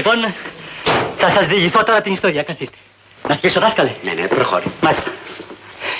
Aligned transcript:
Λοιπόν, 0.00 0.34
θα 1.18 1.30
σας 1.30 1.46
διηγηθώ 1.46 1.82
τώρα 1.84 2.00
την 2.00 2.12
ιστορία. 2.12 2.42
Καθίστε. 2.42 2.76
Να 3.28 3.34
αρχίσω, 3.34 3.60
δάσκαλε. 3.60 3.92
Ναι, 4.02 4.12
ναι, 4.12 4.26
προχώρη. 4.26 4.64
Μάλιστα. 4.80 5.10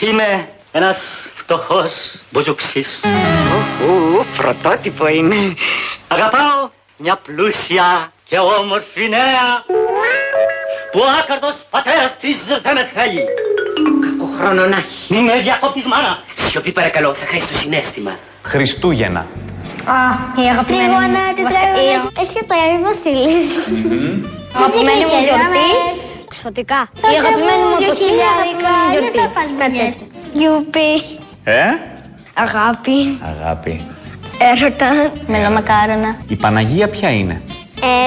Είμαι 0.00 0.48
ένας 0.72 0.98
φτωχός 1.34 2.14
μπουζουξής. 2.30 3.00
Ου, 3.86 4.24
πρωτότυπο 4.36 5.08
είναι. 5.08 5.54
Αγαπάω 6.08 6.70
μια 6.96 7.16
πλούσια 7.16 8.12
και 8.24 8.38
όμορφη 8.38 9.08
νέα 9.08 9.64
που 10.92 11.00
ο 11.00 11.06
άκαρδος 11.20 11.54
πατέρας 11.70 12.16
της 12.20 12.44
δεν 12.62 12.74
με 12.74 12.90
θέλει. 12.94 13.24
Κακοχρόνο 14.00 14.66
να 14.66 14.76
έχει. 14.76 15.14
Μη 15.14 15.20
με 15.20 15.40
διακόπτεις 15.40 15.84
μάνα. 15.84 16.22
Σιωπή 16.34 16.72
παρακαλώ, 16.72 17.14
θα 17.14 17.26
χάσεις 17.26 17.48
το 17.48 17.54
συνέστημα. 17.54 18.18
Χριστούγεννα. 18.42 19.26
Α, 19.96 19.98
η 20.42 20.46
αγαπημένη 20.52 20.88
μου. 20.92 20.98
Τριγώνα, 20.98 21.22
τετράγωνα. 21.36 22.10
Έχει 22.22 22.38
το 22.48 22.54
Άγιος 22.62 22.82
Βασίλης. 22.88 23.46
Αγαπημένη 24.58 25.02
μου 25.10 25.18
γιορτή. 25.26 25.68
Εξωτικά. 26.30 26.80
Η 27.12 27.16
αγαπημένη 27.20 27.64
μου 27.70 27.76
το 27.88 27.94
χιλιάρικα. 28.02 28.72
γιορτή. 28.92 29.18
Κάτι 29.62 29.78
έτσι. 29.86 30.00
Γιουπί. 30.38 30.92
Ε, 31.44 31.62
Αγάπη. 32.34 32.98
αγάπη. 33.32 33.74
Έρωτα. 34.52 34.88
Μελομακάρονα. 35.26 36.10
Η 36.28 36.36
Παναγία 36.36 36.88
ποια 36.88 37.10
είναι; 37.10 37.42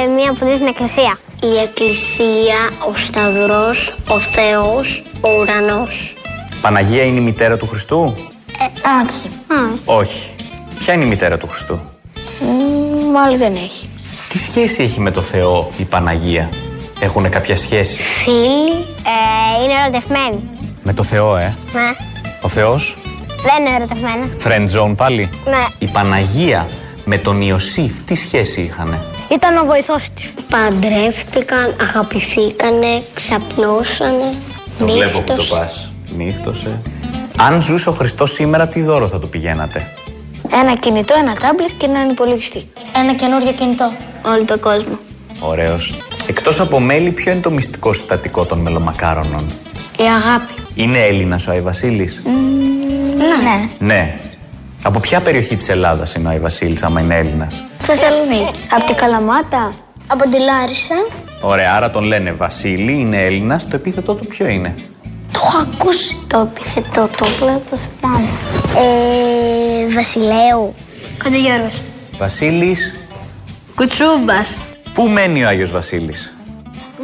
Ε, 0.04 0.08
μία 0.08 0.34
που 0.34 0.46
ζει 0.48 0.54
στην 0.54 0.68
εκκλησία. 0.68 1.18
Η 1.42 1.58
εκκλησία, 1.66 2.60
ο 2.90 2.96
σταυρός, 2.96 3.96
ο 4.08 4.20
Θεός, 4.20 5.04
ο 5.22 5.30
ουρανός. 5.40 6.16
Παναγία 6.62 7.04
είναι 7.04 7.20
η 7.20 7.24
μητέρα 7.24 7.58
του 7.58 7.68
Χριστού; 7.68 8.16
Ε, 8.60 8.66
όχι. 9.04 9.30
Όχι. 9.86 10.36
Ποια 10.84 10.94
είναι 10.94 11.04
η 11.04 11.08
μητέρα 11.08 11.38
του 11.38 11.48
Χριστού; 11.48 11.80
Μάλλον 13.14 13.38
δεν 13.38 13.56
έχει. 13.56 13.90
Τι 14.30 14.38
σχέση 14.38 14.84
έχει 14.84 15.00
με 15.00 15.12
το 15.12 15.22
Θεό 15.22 15.72
η 15.78 15.84
Παναγία; 15.84 16.50
Έχουν 17.00 17.30
κάποια 17.30 17.56
σχέση; 17.56 18.02
Φίλοι. 18.24 18.72
Ε, 18.72 19.64
είναι 19.64 19.74
ερωτευμένοι. 19.84 20.50
Με 20.84 20.94
το 20.94 21.04
Θεό, 21.04 21.38
ε; 21.38 21.56
Ναι. 21.74 21.96
Ο 22.42 22.48
Θεός; 22.48 22.96
Δεν 23.44 23.66
είναι 23.66 23.76
ερωτευμένοι. 23.76 24.30
Friend 24.44 24.80
zone 24.80 24.96
πάλι; 24.98 25.30
Ναι. 25.46 25.66
Η 25.80 25.88
Παναγία 25.88 26.68
με 27.06 27.18
τον 27.18 27.42
Ιωσήφ 27.42 28.00
τι 28.06 28.16
σχέση 28.16 28.62
είχανε; 28.62 29.00
Ήταν 29.32 29.58
ο 29.58 29.66
βοηθός 29.66 30.08
της. 30.14 30.34
Παντρεύτηκαν, 30.50 31.76
αγαπηθήκανε, 31.82 33.04
ξαπνούσανε. 33.14 34.34
Το 34.80 34.86
βλέπω 34.88 35.20
που 35.20 35.34
το 35.34 35.44
πας. 35.44 35.92
Νύχτωσε. 36.18 36.82
Αν 37.38 37.62
ζούσε 37.62 37.90
ο 37.90 37.92
Χριστός 37.92 38.32
σήμερα, 38.32 38.68
τι 38.68 38.82
δώρο 38.82 39.08
θα 39.08 39.20
του 39.20 39.30
πηγαίνατε; 39.30 39.92
Ένα 40.62 40.76
κινητό, 40.76 41.14
ένα 41.18 41.36
τάμπλετ 41.36 41.70
και 41.78 41.86
έναν 41.86 42.10
υπολογιστή. 42.10 42.68
Ένα 42.96 43.14
καινούριο 43.14 43.52
κινητό. 43.52 43.92
Όλο 44.26 44.44
τον 44.46 44.60
κόσμο. 44.60 44.98
Ωραίος. 45.40 45.94
Εκτός 46.28 46.60
από 46.60 46.80
μέλι, 46.80 47.12
ποιο 47.12 47.32
είναι 47.32 47.42
το 47.42 47.52
μυστικό 47.52 47.94
συστατικό 47.94 48.46
των 48.46 48.60
μελομακάρονων; 48.60 49.46
Η 49.98 50.04
αγάπη. 50.04 50.54
Είναι 50.76 51.00
Έλληνας 51.00 51.48
ο 51.48 51.52
Άι 51.52 51.62
Βασίλης; 51.62 52.22
Ναι. 53.18 53.70
Ναι. 53.80 54.20
Από 54.84 55.00
ποια 55.00 55.20
περιοχή 55.20 55.56
της 55.56 55.70
Ελλάδας 55.70 56.14
είναι 56.16 56.28
ο 56.28 56.32
Άι 56.32 56.40
Βασίλης, 56.40 56.84
άμα 56.84 57.00
είναι 57.02 57.16
Έλληνας; 57.18 57.64
Θεσσαλονίκη. 57.80 58.60
Από 58.72 58.86
την 58.86 58.96
Καλαμάτα. 58.96 59.74
Από 60.08 60.30
τη 60.30 60.38
Λάρισα. 60.40 60.96
Ωραία, 61.42 61.74
άρα 61.76 61.90
τον 61.90 62.04
λένε 62.04 62.32
Βασίλη, 62.32 62.92
είναι 62.92 63.24
Έλληνας. 63.26 63.68
Το 63.68 63.76
επίθετό 63.76 64.14
του 64.14 64.26
ποιο 64.26 64.48
είναι; 64.48 64.76
Το 65.32 65.40
έχω 65.44 65.58
ακούσει 65.58 66.18
το 66.28 66.50
επιθετό, 66.52 67.10
το 67.18 67.26
βλέπω 67.40 67.76
θυμάμαι. 67.78 68.28
Ε, 68.78 69.33
Βασιλέου. 69.90 70.76
Κοντογιώργος. 71.24 71.82
Βασίλης, 72.18 72.94
Κουτσούμπας. 73.76 74.58
πού 74.94 75.08
μένει 75.08 75.44
ο 75.44 75.48
Άγιος 75.48 75.72
Βασίλης; 75.72 76.34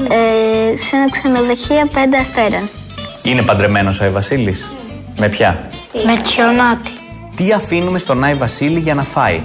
Ε, 0.09 0.75
σε 0.75 0.95
ένα 0.95 1.09
ξενοδοχείο 1.11 1.87
πέντε 1.93 2.17
αστέρων. 2.17 2.69
Είναι 3.23 3.41
παντρεμένος 3.41 3.99
ο 3.99 4.03
Άι 4.03 4.09
Βασίλης; 4.09 4.65
Με 5.17 5.29
ποια; 5.29 5.69
Με 6.05 6.17
τσιονάτι. 6.21 6.91
Τι 7.35 7.51
αφήνουμε 7.53 7.97
στον 7.97 8.23
Άι 8.23 8.33
Βασίλη 8.33 8.79
για 8.79 8.93
να 8.93 9.03
φάει 9.03 9.41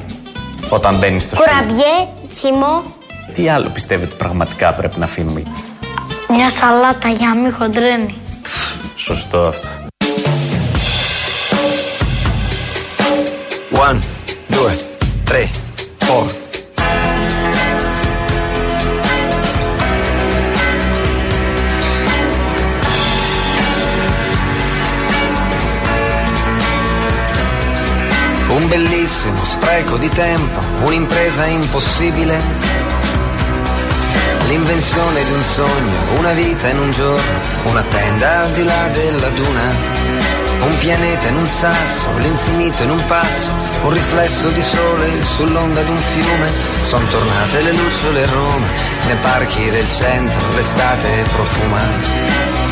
όταν 0.69 0.99
μπαίνει 0.99 1.21
στο 1.21 1.37
σπίτι. 1.37 1.51
Κουραμπιέ, 1.51 2.09
χυμό. 2.41 2.83
Τι 3.35 3.49
άλλο 3.49 3.69
πιστεύετε 3.69 4.15
πραγματικά 4.15 4.73
πρέπει 4.73 4.99
να 4.99 5.05
αφήνουμε; 5.05 5.43
Μια 6.29 6.51
σαλάτα 6.51 7.09
για 7.09 7.29
να 7.29 7.35
μην 7.35 7.53
χοντρένει. 7.55 8.15
Σωστό 8.97 9.39
αυτό. 9.39 9.84
Bellissimo 29.25 29.45
spreco 29.45 29.97
di 29.97 30.09
tempo, 30.11 30.61
un'impresa 30.85 31.47
impossibile. 31.47 32.39
L'invenzione 34.49 35.25
di 35.25 35.33
un 35.33 35.43
sogno, 35.43 36.19
una 36.19 36.33
vita 36.33 36.69
in 36.69 36.79
un 36.79 36.91
giorno, 36.91 37.41
una 37.65 37.83
tenda 37.83 38.41
al 38.41 38.51
di 38.53 38.65
là 38.65 38.89
della 38.89 39.29
duna. 39.31 40.03
Un 40.61 40.79
pianeta 40.79 41.29
in 41.29 41.37
un 41.37 41.47
sasso, 41.47 42.09
l'infinito 42.19 42.83
in 42.83 42.91
un 42.91 43.07
passo, 43.07 43.51
un 43.83 43.93
riflesso 43.93 44.49
di 44.49 44.63
sole 44.63 45.23
sull'onda 45.37 45.83
di 45.83 45.91
un 45.91 45.97
fiume. 45.97 46.53
Sono 46.83 47.07
tornate 47.07 47.63
le 47.63 47.73
lucciole 47.73 48.23
a 48.23 48.31
Roma, 48.31 48.67
nei 49.07 49.17
parchi 49.17 49.71
del 49.71 49.87
centro 49.97 50.49
l'estate 50.55 51.25
profuma. 51.35 51.81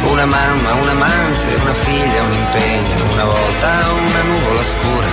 Una 0.05 0.27
mamma, 0.27 0.73
un 0.75 0.89
amante, 0.89 1.55
una 1.63 1.75
figlia, 1.75 2.23
un 2.23 2.33
impegno, 2.33 3.13
una 3.13 3.25
volta 3.25 3.71
una 3.93 4.23
nuvola 4.23 4.63
scura. 4.63 5.07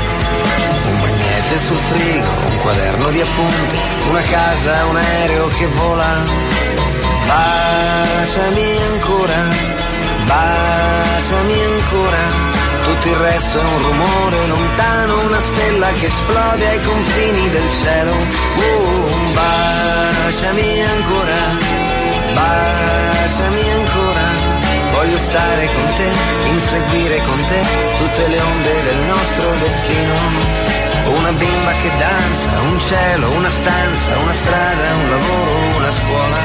Un 0.89 0.99
magnete 1.49 1.57
sul 1.57 1.77
frigo, 1.77 2.27
un 2.47 2.57
quaderno 2.61 3.09
di 3.09 3.21
appunti, 3.21 3.77
una 4.09 4.21
casa, 4.21 4.85
un 4.85 4.95
aereo 4.95 5.47
che 5.47 5.67
vola. 5.67 6.23
Baciami 7.27 8.77
ancora, 8.91 9.47
baciami 10.25 11.61
ancora. 11.63 12.57
Tutto 12.83 13.07
il 13.07 13.15
resto 13.15 13.59
è 13.59 13.63
un 13.63 13.83
rumore 13.83 14.47
lontano, 14.47 15.21
una 15.25 15.39
stella 15.39 15.87
che 15.99 16.05
esplode 16.05 16.67
ai 16.67 16.81
confini 16.83 17.49
del 17.49 17.69
cielo. 17.81 18.11
Uh, 18.11 19.33
baciami 19.33 20.83
ancora, 20.83 21.39
baciami 22.33 23.71
ancora. 23.71 24.57
Voglio 24.91 25.17
stare 25.17 25.69
con 25.71 25.93
te, 25.97 26.49
inseguire 26.49 27.21
con 27.23 27.37
te 27.45 27.61
tutte 27.97 28.27
le 28.27 28.39
onde 28.41 28.81
del 28.81 28.97
nostro 29.05 29.53
destino. 29.61 30.88
Una 31.17 31.31
bimba 31.41 31.71
che 31.81 31.89
danza, 32.05 32.49
un 32.71 32.77
cielo, 32.89 33.25
una 33.39 33.49
stanza, 33.59 34.11
una 34.23 34.33
strada, 34.41 34.85
un 35.01 35.07
lavoro, 35.15 35.51
una 35.77 35.91
scuola. 35.99 36.41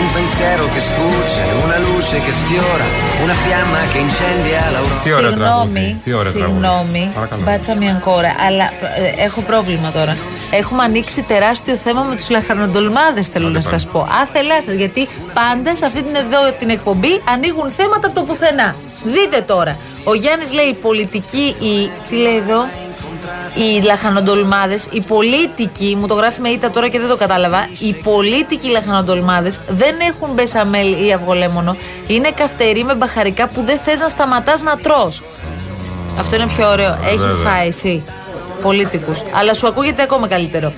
Un 0.00 0.08
pensiero 0.12 0.64
che 0.74 0.80
sfugge, 0.80 1.42
una 1.64 1.78
luce 1.78 2.16
che 2.24 2.32
sfiora, 2.40 2.84
una 3.24 3.32
fiamma 3.44 3.78
che 3.92 3.98
incendia 3.98 4.60
l'aurora. 4.74 5.00
Τι 5.02 5.12
ωραίο 5.12 5.32
τραγούδι. 5.32 5.78
Συγγνώμη, 5.78 6.00
Τι 6.04 6.12
ωραίο 6.12 6.32
τραγούδι. 6.32 6.52
συγγνώμη, 6.60 7.10
Παρακαλώ. 7.14 7.42
μπάτσα 7.44 7.74
μια 7.74 7.94
κόρα, 8.04 8.34
αλλά 8.48 8.64
ε, 8.64 9.22
έχω 9.24 9.40
πρόβλημα 9.40 9.90
τώρα. 9.90 10.16
Έχουμε 10.50 10.82
ανοίξει 10.82 11.22
τεράστιο 11.22 11.74
θέμα 11.76 12.02
με 12.02 12.14
τους 12.16 12.30
λαχανοντολμάδε, 12.30 13.22
θέλω 13.32 13.48
να 13.48 13.60
σας 13.60 13.86
πω. 13.86 14.08
Άθελά 14.22 14.62
σα, 14.62 14.72
γιατί 14.72 15.08
πάντα 15.34 15.76
σε 15.76 15.84
αυτή 15.86 16.02
την 16.02 16.14
εδώ 16.14 16.52
την 16.58 16.70
εκπομπή 16.70 17.22
ανοίγουν 17.28 17.70
θέματα 17.70 18.06
από 18.06 18.14
το 18.16 18.22
πουθενά. 18.22 18.74
Δείτε 19.04 19.40
τώρα. 19.40 19.76
Ο 20.04 20.14
Γιάννης 20.14 20.52
λέει 20.52 20.66
η 20.66 20.74
πολιτική, 20.74 21.54
η. 21.58 21.90
Τι 22.08 22.16
λέει 22.16 22.36
εδώ, 22.36 22.60
οι 23.54 23.82
λαχανοντολμάδες, 23.82 24.86
οι 24.90 25.00
πολίτικοι, 25.00 25.96
μου 26.00 26.06
το 26.06 26.14
γράφει 26.14 26.40
με 26.40 26.48
ήττα 26.48 26.70
τώρα 26.70 26.88
και 26.88 26.98
δεν 26.98 27.08
το 27.08 27.16
κατάλαβα. 27.16 27.68
Οι 27.78 27.92
πολίτικοι 27.92 28.68
λαχανοντολμάδες 28.68 29.60
δεν 29.68 29.94
έχουν 30.00 30.34
μπεσαμέλ 30.34 31.06
ή 31.06 31.12
αυγολέμονο. 31.12 31.76
Είναι 32.06 32.30
καυτεροί 32.30 32.84
με 32.84 32.94
μπαχαρικά 32.94 33.48
που 33.48 33.62
δεν 33.62 33.78
θες 33.78 34.00
να 34.00 34.08
σταματάς 34.08 34.62
να 34.62 34.76
τρως. 34.76 35.22
Αυτό 36.18 36.34
είναι 36.34 36.46
πιο 36.56 36.70
ωραίο. 36.70 36.98
Έχεις 37.04 37.18
Βέβαια. 37.18 37.50
φάει 37.50 37.66
εσύ. 37.66 38.02
Πολίτικου. 38.62 39.12
Αλλά 39.32 39.54
σου 39.54 39.66
ακούγεται 39.66 40.02
ακόμα 40.02 40.28
καλύτερο. 40.28 40.72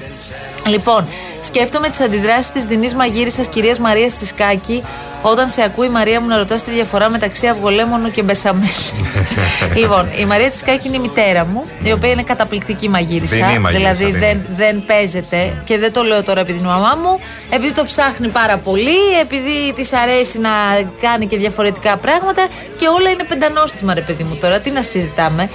Λοιπόν, 0.67 1.07
σκέφτομαι 1.43 1.89
τις 1.89 2.01
αντιδράσεις 2.01 2.51
της 2.51 2.65
δεινή 2.65 2.95
μαγείρισα 2.95 3.43
κυρίας 3.43 3.79
Μαρίας 3.79 4.13
Τσισκάκη 4.15 4.83
όταν 5.23 5.49
σε 5.49 5.63
ακούει 5.63 5.87
η 5.87 5.91
Μαρία 5.91 6.21
μου 6.21 6.29
να 6.29 6.37
ρωτάς 6.37 6.65
τη 6.65 6.71
διαφορά 6.71 7.11
μεταξύ 7.11 7.47
αυγολέμονου 7.47 8.11
και 8.11 8.23
μπεσαμέλ. 8.23 8.69
λοιπόν, 9.81 10.09
η 10.19 10.25
Μαρία 10.25 10.51
Τσισκάκη 10.51 10.87
είναι 10.89 10.97
η 10.97 11.01
μητέρα 11.01 11.45
μου, 11.45 11.65
η 11.83 11.93
οποία 11.93 12.11
είναι 12.11 12.23
καταπληκτική 12.23 12.89
μαγείρισα. 12.89 13.37
Δεινή 13.37 13.59
μαγείρισα, 13.59 13.93
δηλαδή 13.93 14.05
δεινή. 14.05 14.19
δεν, 14.19 14.45
δεν 14.57 14.85
παίζεται 14.87 15.63
και 15.65 15.79
δεν 15.79 15.93
το 15.93 16.03
λέω 16.03 16.23
τώρα 16.23 16.41
επειδή 16.41 16.59
είναι 16.59 16.69
η 16.69 16.71
μαμά 16.71 16.99
μου, 17.03 17.21
επειδή 17.51 17.73
το 17.73 17.85
ψάχνει 17.85 18.29
πάρα 18.29 18.57
πολύ, 18.57 18.99
επειδή 19.21 19.73
της 19.77 19.93
αρέσει 19.93 20.39
να 20.39 20.51
κάνει 21.01 21.27
και 21.27 21.37
διαφορετικά 21.37 21.97
πράγματα 21.97 22.47
και 22.79 22.87
όλα 22.99 23.11
είναι 23.11 23.25
πεντανόστιμα, 23.25 23.95
ρε 23.95 24.01
παιδί 24.01 24.25
μου 24.25 24.37
τώρα. 24.41 24.61
Τι 24.61 24.71
να 24.71 24.83
συζητάμε. 24.83 25.51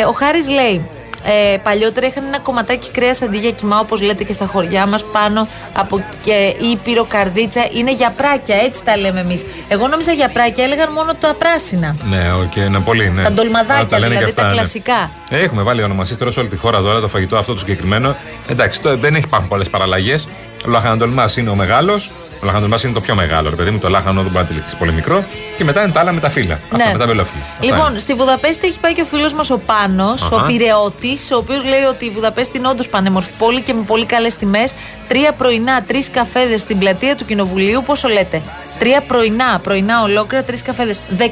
Ε, 0.00 0.04
ο 0.04 0.12
Χάρης 0.12 0.48
λέει. 0.48 0.97
Ε, 1.30 1.56
παλιότερα 1.56 2.06
είχαν 2.06 2.24
ένα 2.26 2.38
κομματάκι 2.38 2.90
κρέας 2.90 3.22
αντί 3.22 3.38
για 3.38 3.50
κοιμά, 3.50 3.78
όπως 3.78 4.00
λέτε 4.00 4.24
και 4.24 4.32
στα 4.32 4.46
χωριά 4.46 4.86
μας, 4.86 5.04
πάνω 5.12 5.48
από 5.72 6.04
και 6.24 6.54
ήπειρο, 6.72 7.04
καρδίτσα. 7.04 7.68
Είναι 7.72 7.92
για 7.92 8.10
πράκια, 8.10 8.56
έτσι 8.56 8.84
τα 8.84 8.96
λέμε 8.96 9.20
εμείς. 9.20 9.44
Εγώ 9.68 9.88
νόμιζα 9.88 10.12
για 10.12 10.28
πράκια, 10.28 10.64
έλεγαν 10.64 10.92
μόνο 10.92 11.14
τα 11.14 11.34
πράσινα. 11.38 11.96
Ναι, 12.10 12.32
οκ, 12.42 12.56
είναι 12.56 12.80
πολύ, 12.80 13.10
ναι. 13.10 13.22
Τα 13.22 13.32
ντολμαδάκια, 13.32 13.74
Αλλά 13.74 13.86
τα 13.86 13.98
λένε 13.98 14.14
δηλαδή, 14.14 14.24
και 14.24 14.30
αυτά, 14.30 14.42
τα 14.42 14.48
ναι. 14.48 14.54
κλασικά. 14.54 15.10
Ε, 15.30 15.38
Έχουμε 15.38 15.62
βάλει 15.62 15.82
ονομασίες 15.82 16.18
τώρα 16.18 16.30
σε 16.30 16.40
όλη 16.40 16.48
τη 16.48 16.56
χώρα 16.56 16.80
τώρα 16.80 17.00
το 17.00 17.08
φαγητό 17.08 17.36
αυτό 17.36 17.52
το 17.52 17.58
συγκεκριμένο. 17.58 18.16
Εντάξει, 18.48 18.80
το, 18.80 18.96
δεν 18.96 19.14
έχει 19.14 19.24
υπάρχουν 19.24 19.48
πολλές 19.48 19.68
παραλλαγές. 19.68 20.28
Ο 20.66 20.70
λαχανοντολμάς 20.70 21.24
είναι 21.36 21.50
ο 21.50 21.54
μεγάλος. 21.54 22.10
Ο 22.42 22.46
λαχανοντολμάς 22.46 22.78
είναι 22.84 22.92
το 22.92 23.00
πιο 23.00 23.14
μεγάλο, 23.14 23.50
ρε 23.50 23.56
παιδί 23.56 23.70
μου. 23.70 23.78
Το 23.78 23.88
λάχανο 23.88 24.22
δεν 24.22 24.30
μπορεί 24.30 24.44
να 24.44 24.50
τυλιχθεί 24.50 24.76
πολύ 24.76 24.92
μικρό. 24.92 25.24
Και 25.56 25.64
μετά 25.64 25.82
είναι 25.82 25.92
τα 25.92 26.00
άλλα 26.00 26.12
με 26.12 26.20
τα 26.20 26.30
φύλλα. 26.30 26.58
Αυτά 26.72 26.92
με 26.92 26.98
τα 26.98 27.06
αμπελόφυλλα. 27.06 27.42
Αυτά 27.52 27.64
Λοιπόν, 27.64 27.90
είναι. 27.90 27.98
στη 27.98 28.14
Βουδαπέστη 28.14 28.66
έχει 28.66 28.78
πάει 28.78 28.92
και 28.92 29.02
ο 29.02 29.04
φίλος 29.04 29.32
μας 29.32 29.50
ο 29.50 29.58
Πάνος, 29.58 30.30
ο 30.30 30.36
Αχα. 30.36 30.44
Πειραιώτης, 30.44 31.18
ο 31.32 31.36
οποίος 31.36 31.64
λέει 31.64 31.82
ότι 31.82 32.04
η 32.04 32.10
Βουδαπέστη 32.10 32.58
είναι 32.58 32.68
όντως 32.68 32.88
πανέμορφη 32.88 33.30
πόλη 33.38 33.60
και 33.60 33.72
με 33.74 33.82
πολύ 33.82 34.04
καλές 34.04 34.36
τιμές. 34.36 34.74
Τρία 35.08 35.32
πρωινά, 35.32 35.82
τρεις 35.82 36.10
καφέδες 36.10 36.60
στην 36.60 36.78
πλατεία 36.78 37.16
του 37.16 37.24
Κοινοβουλίου, 37.24 37.82
πόσο 37.86 38.08
λέτε; 38.08 38.42
Τρία 38.78 39.00
πρωινά, 39.00 39.60
πρωινά 39.62 40.02
ολόκληρα, 40.02 40.44
τρεις 40.44 40.62
καφέδες. 40.62 41.00
17 41.18 41.22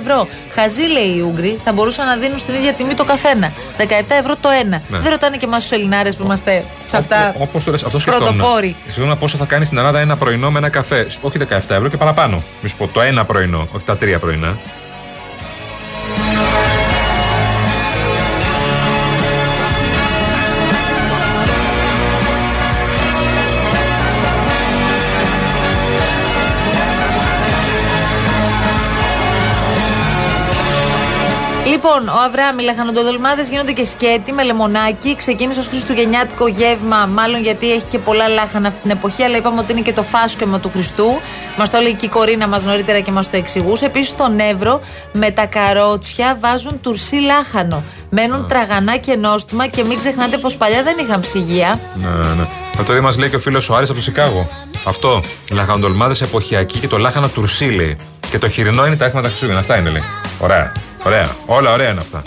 ευρώ. 0.00 0.28
Χαζί 0.50 0.82
λέει 0.82 1.14
οι 1.16 1.20
Ούγγροι, 1.20 1.60
θα 1.64 1.72
μπορούσαν 1.72 2.06
να 2.06 2.16
δίνουν 2.16 2.38
στην 2.38 2.54
ίδια 2.54 2.72
τιμή 2.72 2.94
το 2.94 3.04
καθένα. 3.04 3.52
17 3.78 3.84
ευρώ 4.20 4.36
το 4.40 4.48
ένα. 4.48 4.82
Ναι. 4.88 4.98
Δεν 4.98 5.10
ρωτάνε 5.10 5.36
και 5.36 5.44
εμάς 5.44 5.62
τους 5.62 5.70
Ελληνάρες 5.70 6.16
που 6.16 6.22
είμαστε 6.24 6.64
σε 6.84 6.96
αυτά. 6.96 7.34
Όπως 7.38 7.64
το 7.64 7.70
λες, 7.70 7.82
αυτό 7.82 7.98
σκεφτόμουν. 7.98 8.36
πρωτοπόροι. 8.36 8.76
Σκεφτόμουν 8.82 9.18
πόσο 9.18 9.36
θα 9.36 9.44
κάνει 9.44 9.64
στην 9.64 9.78
Ελλάδα 9.78 9.98
ένα 10.00 10.16
πρωινό 10.16 10.50
με 10.50 10.58
ένα 10.58 10.68
καφέ. 10.68 11.06
Όχι 11.20 11.38
17 11.38 11.74
ευρώ 11.74 11.88
και 11.88 11.96
παραπάνω. 11.96 12.42
Μη 12.62 12.68
σου 12.68 12.76
πω 12.76 12.88
το 12.92 13.00
ένα 13.00 13.24
πρωινό, 13.24 13.68
όχι 13.72 13.84
τα 13.84 13.96
τρία 13.96 14.18
πρωινά. 14.18 14.58
Λοιπόν, 31.78 32.08
ο 32.08 32.20
Αβραάμ, 32.26 32.58
οι 32.58 32.62
λαχανοντοδολμάδε 32.62 33.42
γίνονται 33.42 33.72
και 33.72 33.84
σκέτη 33.84 34.32
με 34.32 34.42
λεμονάκι. 34.42 35.16
Ξεκίνησε 35.16 35.60
ως 35.60 35.68
χριστουγεννιάτικο 35.68 36.46
γεύμα, 36.46 37.06
μάλλον 37.06 37.42
γιατί 37.42 37.72
έχει 37.72 37.84
και 37.88 37.98
πολλά 37.98 38.28
λάχανα 38.28 38.68
αυτή 38.68 38.80
την 38.80 38.90
εποχή, 38.90 39.22
αλλά 39.22 39.36
είπαμε 39.36 39.60
ότι 39.60 39.72
είναι 39.72 39.80
και 39.80 39.92
το 39.92 40.02
φάσκεμα 40.02 40.60
του 40.60 40.70
Χριστού. 40.72 41.20
Μας 41.56 41.70
το 41.70 41.76
έλεγε 41.76 41.94
και 41.94 42.06
η 42.06 42.08
Κορίνα 42.08 42.48
μας 42.48 42.64
νωρίτερα 42.64 43.00
και 43.00 43.10
μας 43.10 43.30
το 43.30 43.36
εξηγούσε. 43.36 43.84
Επίσης, 43.84 44.08
στον 44.08 44.38
Εύρο 44.38 44.80
με 45.12 45.30
τα 45.30 45.46
καρότσια 45.46 46.38
βάζουν 46.40 46.80
τουρσί 46.80 47.16
λάχανο. 47.16 47.84
Μένουν 48.10 48.48
τραγανά 48.48 48.96
και 48.96 49.16
νόστιμα 49.16 49.66
και 49.66 49.84
μην 49.84 49.98
ξεχνάτε 49.98 50.38
πως 50.38 50.56
παλιά 50.56 50.82
δεν 50.82 50.96
είχαν 51.00 51.20
ψυγεία. 51.20 51.80
Ναι, 51.94 52.08
ναι. 52.08 52.46
Αυτό 52.78 52.92
δεν 52.92 53.02
μας 53.02 53.18
λέει 53.18 53.30
και 53.30 53.36
ο 53.36 53.40
φίλος 53.40 53.68
ο 53.68 53.74
Άρης 53.74 53.88
από 53.88 53.98
το 53.98 54.04
Σικάγο. 54.04 54.48
Αυτό. 54.84 55.20
Λαχανοτολμάδε 55.50 56.24
εποχιακή 56.24 56.78
και 56.78 56.88
το 56.88 56.98
λάχανα 56.98 57.28
τουρσί 57.28 57.64
λέει. 57.64 57.96
Και 58.30 58.38
το 58.38 58.48
χοιρινό 58.48 58.86
είναι 58.86 58.96
τα 58.96 59.04
έχουμε 59.04 59.22
τα 59.22 59.28
Χριστούγεννα. 59.28 59.60
Αυτά 59.60 59.78
είναι 59.78 59.90
λέει. 59.90 60.02
Ωραία. 60.38 60.72
Ωραία. 61.04 61.28
Όλα 61.46 61.72
ωραία 61.72 61.90
είναι 61.90 62.00
αυτά. 62.00 62.22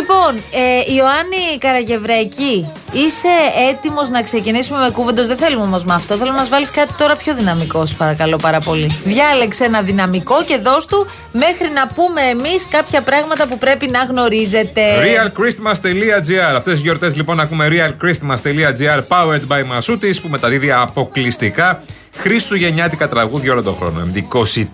Λοιπόν, 0.00 0.36
ε, 0.36 0.94
Ιωάννη 0.94 1.58
Καραγευρέκη, 1.58 2.72
είσαι 2.92 3.34
έτοιμος 3.70 4.10
να 4.10 4.22
ξεκινήσουμε 4.22 4.78
με 4.78 4.90
κούβεντος; 4.90 5.26
Δεν 5.26 5.36
θέλουμε 5.36 5.62
όμως 5.62 5.84
με 5.84 5.94
αυτό. 5.94 6.14
Θέλω 6.14 6.30
να 6.30 6.36
μας 6.36 6.48
βάλεις 6.48 6.70
κάτι 6.70 6.92
τώρα 6.92 7.16
πιο 7.16 7.34
δυναμικό, 7.34 7.86
σου 7.86 7.96
παρακαλώ 7.96 8.36
πάρα 8.36 8.60
πολύ. 8.60 8.98
Διάλεξε 9.04 9.64
ένα 9.64 9.82
δυναμικό 9.82 10.44
και 10.44 10.58
δώσ' 10.58 10.86
του 10.86 11.06
μέχρι 11.32 11.68
να 11.74 11.86
πούμε 11.86 12.20
εμείς 12.20 12.66
κάποια 12.70 13.02
πράγματα 13.02 13.46
που 13.46 13.58
πρέπει 13.58 13.88
να 13.88 14.02
γνωρίζετε. 14.02 14.82
realchristmas.gr 14.82 16.54
Αυτές 16.56 16.72
τις 16.72 16.82
γιορτές 16.82 17.16
λοιπόν 17.16 17.40
ακούμε 17.40 17.68
realchristmas.gr 17.70 19.00
powered 19.08 19.46
by 19.48 19.78
Masutis 19.78 20.20
που 20.22 20.28
μεταδίδει 20.28 20.72
αποκλειστικά 20.72 21.82
Χριστουγεννιάτικα 22.16 23.08
τραγούδια 23.08 23.52
όλο 23.52 23.62
τον 23.62 23.76
χρόνο. 23.76 24.08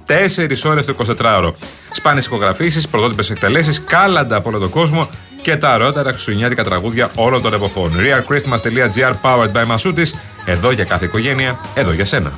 24 0.07 0.65
ώρες 0.65 0.87
το 0.87 0.95
24ωρο. 1.19 1.53
Σπάνιες 1.93 2.27
ηχογραφήσεις, 2.27 2.89
πρωτότυπες 2.89 3.31
εκτελέσεις, 3.31 3.83
κάλαντα 3.85 4.37
από 4.37 4.49
όλο 4.49 4.59
τον 4.59 4.71
κόσμο 4.71 5.09
και 5.43 5.57
τα 5.57 5.75
ωραιότερα 5.75 6.11
χριστουγεννιάτικα 6.11 6.65
τραγούδια 6.65 7.11
όλων 7.15 7.43
των 7.43 7.55
εποχών. 7.55 7.93
realchristmas.gr 8.01 9.13
powered 9.23 9.53
by 9.53 9.77
Masutis 9.77 10.11
Εδώ 10.45 10.71
για 10.71 10.85
κάθε 10.85 11.05
οικογένεια, 11.05 11.59
εδώ 11.75 11.93
για 11.93 12.05
σένα. 12.05 12.33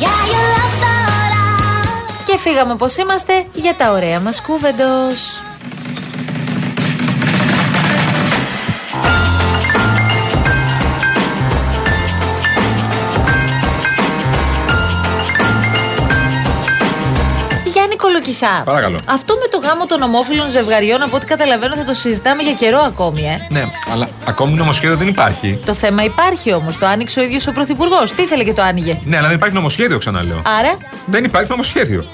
Yeah, 0.00 0.04
you 0.04 0.32
love 0.32 0.82
thought 0.82 1.10
I 1.10 2.24
Και 2.26 2.38
φύγαμε 2.38 2.72
όπως 2.72 2.96
είμαστε 2.96 3.46
για 3.54 3.74
τα 3.76 3.92
ωραία 3.92 4.20
μας 4.20 4.40
κούβεντος. 4.40 5.47
Γιάννη 18.28 18.62
Κολοκυθά. 18.62 18.62
Παρακαλώ. 18.64 18.98
Αυτό 19.04 19.34
με 19.34 19.46
το 19.50 19.66
γάμο 19.66 19.86
των 19.86 20.02
ομόφυλων 20.02 20.48
ζευγαριών, 20.48 21.02
από 21.02 21.16
ό,τι 21.16 21.26
καταλαβαίνω, 21.26 21.76
θα 21.76 21.84
το 21.84 21.94
συζητάμε 21.94 22.42
για 22.42 22.52
καιρό 22.52 22.78
ακόμη, 22.78 23.22
ε. 23.22 23.46
Ναι, 23.48 23.64
αλλά 23.92 24.08
ακόμη 24.26 24.52
νομοσχέδιο 24.52 24.96
δεν 24.96 25.08
υπάρχει. 25.08 25.58
Το 25.66 25.74
θέμα 25.74 26.02
υπάρχει 26.04 26.52
όμως. 26.52 26.78
Το 26.78 26.86
άνοιξε 26.86 27.20
ο 27.20 27.22
ίδιος 27.22 27.46
ο 27.46 27.52
Πρωθυπουργός. 27.52 28.12
Τι 28.12 28.22
ήθελε 28.22 28.44
και 28.44 28.52
το 28.52 28.62
άνοιγε; 28.62 28.98
Ναι, 29.04 29.16
αλλά 29.16 29.26
δεν 29.26 29.36
υπάρχει 29.36 29.54
νομοσχέδιο, 29.54 29.98
ξαναλέω. 29.98 30.42
Άρα, 30.58 30.76
Δεν 31.04 31.24
υπάρχει 31.24 31.50
νομοσχέδιο. 31.50 32.04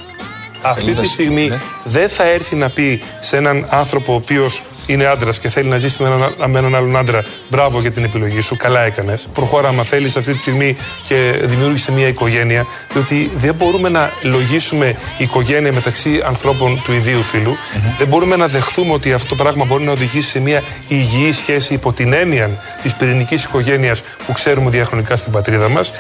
Αυτή 0.63 0.95
τη 0.95 1.07
στιγμή 1.07 1.53
δεν 1.85 2.09
θα 2.09 2.25
έρθει 2.25 2.57
να 2.57 2.69
πει 2.69 3.03
σε 3.21 3.37
έναν 3.37 3.67
άνθρωπο 3.71 4.13
ο 4.13 4.15
οποίος 4.15 4.63
είναι 4.87 5.07
άντρας 5.07 5.39
και 5.39 5.49
θέλει 5.49 5.69
να 5.69 5.79
ζήσει 5.79 6.03
με 6.03 6.09
έναν, 6.09 6.51
με 6.51 6.59
έναν 6.59 6.75
άλλον 6.75 6.97
άντρα, 6.97 7.25
μπράβο 7.49 7.81
για 7.81 7.91
την 7.91 8.05
επιλογή 8.05 8.41
σου, 8.41 8.57
καλά 8.57 8.81
έκανες. 8.81 9.29
Προχώρα, 9.35 9.69
άμα 9.69 9.83
θέλεις 9.83 10.17
αυτή 10.17 10.33
τη 10.33 10.39
στιγμή 10.39 10.77
και 11.09 11.35
δημιούργησε 11.43 11.93
μια 11.93 12.09
οικογένεια. 12.09 12.67
Διότι 12.93 13.31
δεν 13.37 13.55
μπορούμε 13.55 13.89
να 13.89 14.11
λογίσουμε 14.23 14.97
οικογένεια 15.19 15.73
μεταξύ 15.73 16.23
ανθρώπων 16.27 16.83
του 16.85 16.93
ιδίου 16.93 17.23
φύλου. 17.23 17.57
Δεν 17.99 18.07
μπορούμε 18.07 18.37
να 18.37 18.47
δεχθούμε 18.47 18.93
ότι 18.93 19.13
αυτό 19.13 19.29
το 19.29 19.43
πράγμα 19.43 19.65
μπορεί 19.65 19.85
να 19.85 19.93
οδηγήσει 19.93 20.29
σε 20.29 20.41
μια 20.41 20.63
υγιή 20.89 21.33
σχέση 21.33 21.75
υπό 21.75 21.93
την 21.93 22.13
έννοια 22.13 22.51
της 22.83 22.95
πυρηνικής 22.95 23.45
οικογένειας 23.45 24.03
που 24.27 24.33
ξέρουμε 24.33 24.71
διαχρονικά 24.71 25.17
στην 25.17 25.33
πατρίδα 25.33 25.69
μας. 25.69 25.93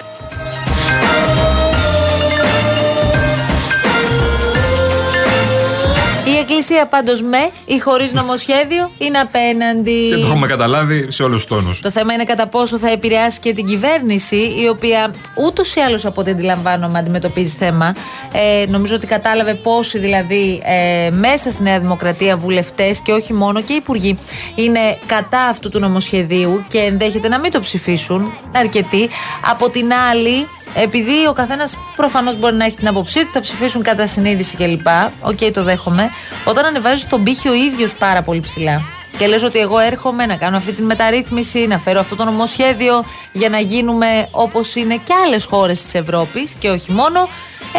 Εκκλησία 6.56 6.86
πάντως 6.86 7.22
με 7.22 7.50
ή 7.64 7.78
χωρίς 7.78 8.12
νομοσχέδιο 8.12 8.90
είναι 8.98 9.18
απέναντι. 9.18 10.08
Και 10.08 10.16
το 10.16 10.26
έχουμε 10.26 10.46
καταλάβει 10.46 11.06
σε 11.10 11.22
όλους 11.22 11.46
τους 11.46 11.56
τόνους. 11.56 11.80
Το 11.80 11.90
θέμα 11.90 12.12
είναι 12.12 12.24
κατά 12.24 12.46
πόσο 12.46 12.78
θα 12.78 12.90
επηρεάσει 12.90 13.40
και 13.40 13.52
την 13.52 13.66
κυβέρνηση, 13.66 14.36
η 14.36 14.68
οποία 14.68 15.14
ούτως 15.46 15.74
ή 15.74 15.80
άλλως 15.80 16.04
από 16.04 16.20
ό,τι 16.20 16.30
αντιλαμβάνομαι 16.30 16.98
αντιμετωπίζει 16.98 17.54
θέμα. 17.58 17.94
Ε, 18.32 18.64
νομίζω 18.68 18.94
ότι 18.94 19.06
κατάλαβε 19.06 19.54
πόσοι 19.54 19.98
δηλαδή 19.98 20.62
ε, 20.64 21.10
μέσα 21.10 21.50
στη 21.50 21.62
Νέα 21.62 21.80
Δημοκρατία 21.80 22.36
βουλευτές 22.36 23.00
και 23.02 23.12
όχι 23.12 23.32
μόνο 23.32 23.62
και 23.62 23.72
υπουργοί 23.72 24.18
είναι 24.54 24.98
κατά 25.06 25.40
αυτού 25.40 25.70
του 25.70 25.78
νομοσχεδίου 25.78 26.64
και 26.68 26.78
ενδέχεται 26.78 27.28
να 27.28 27.38
μην 27.38 27.50
το 27.50 27.60
ψηφίσουν 27.60 28.32
αρκετοί. 28.52 29.08
Από 29.50 29.70
την 29.70 29.92
άλλη, 30.10 30.46
επειδή 30.74 31.26
ο 31.26 31.32
καθένας 31.32 31.76
προφανώς 31.96 32.38
μπορεί 32.38 32.54
να 32.56 32.64
έχει 32.64 32.76
την 32.76 32.88
άποψή 32.88 33.24
του, 33.24 33.30
θα 33.32 33.40
ψηφίσουν 33.40 33.82
κατά 33.82 34.06
συνείδηση 34.06 34.56
κλπ. 34.56 34.86
Οκ, 35.20 35.52
το 35.52 35.62
δέχομαι. 35.62 36.10
Όταν 36.44 36.64
ανεβάζει 36.64 37.06
τον 37.06 37.22
πήχη 37.22 37.48
ο 37.48 37.54
ίδιος 37.54 37.94
πάρα 37.94 38.22
πολύ 38.22 38.40
ψηλά 38.40 38.82
και 39.18 39.26
λες 39.26 39.42
ότι 39.42 39.58
εγώ 39.58 39.78
έρχομαι 39.78 40.26
να 40.26 40.36
κάνω 40.36 40.56
αυτή 40.56 40.72
τη 40.72 40.82
μεταρρύθμιση, 40.82 41.66
να 41.66 41.78
φέρω 41.78 42.00
αυτό 42.00 42.16
το 42.16 42.24
νομοσχέδιο 42.24 43.04
για 43.32 43.48
να 43.48 43.58
γίνουμε 43.58 44.28
όπως 44.30 44.74
είναι 44.74 44.96
και 45.04 45.12
άλλες 45.24 45.44
χώρες 45.44 45.82
της 45.82 45.94
Ευρώπης 45.94 46.54
και 46.58 46.70
όχι 46.70 46.92
μόνο, 46.92 47.28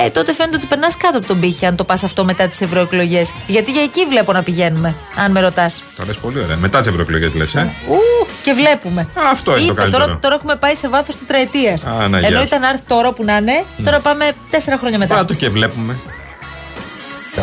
ε, 0.04 0.10
τότε 0.10 0.34
φαίνεται 0.34 0.56
ότι 0.56 0.66
περνάς 0.66 0.98
κάτω 0.98 1.18
από 1.18 1.28
τον 1.28 1.40
πύχη 1.40 1.66
αν 1.66 1.76
το 1.76 1.84
πας 1.84 2.04
αυτό 2.04 2.26
μετά 2.26 2.48
τις 2.48 2.62
ευρωεκλογές. 2.62 3.34
Γιατί 3.48 3.72
για 3.72 3.82
εκεί 3.82 4.06
βλέπω 4.10 4.32
να 4.32 4.44
πηγαίνουμε, 4.44 4.96
αν 5.16 5.32
με 5.32 5.40
ρωτάς. 5.40 5.84
Τα 5.98 6.06
λες 6.06 6.18
πολύ 6.18 6.40
ωραία. 6.44 6.56
Μετά 6.56 6.78
τις 6.80 6.88
ευρωεκλογές 6.88 7.34
λες, 7.34 7.56
ε; 7.56 7.74
Ου, 7.90 8.28
και 8.44 8.54
βλέπουμε. 8.54 9.08
Αυτό 9.32 9.52
είναι 9.52 9.60
το 9.60 9.66
Είπε, 9.72 9.82
καλύτερο. 9.82 10.06
Τώρα, 10.06 10.18
τώρα 10.20 10.36
έχουμε 10.36 10.56
πάει 10.56 10.76
σε 10.76 10.90
βάθος 10.90 11.18
τετραετίας. 11.18 11.86
Α, 11.86 12.08
ναι, 12.08 12.20
γεια 12.20 12.28
Ενώ 12.28 12.40
σου. 12.40 12.46
ήταν 12.46 12.62
να 12.62 12.70
έρθει 12.70 12.84
τώρα 12.88 13.12
που 13.12 13.24
να 13.24 13.38
είναι, 13.38 13.64
τώρα 13.84 14.00
πάμε 14.00 14.32
τέσσερα 14.50 14.78
χρόνια 14.78 14.98
μετά. 14.98 15.16
Πάτο 15.16 15.34
και 15.34 15.50
βλέπουμε. 15.50 15.98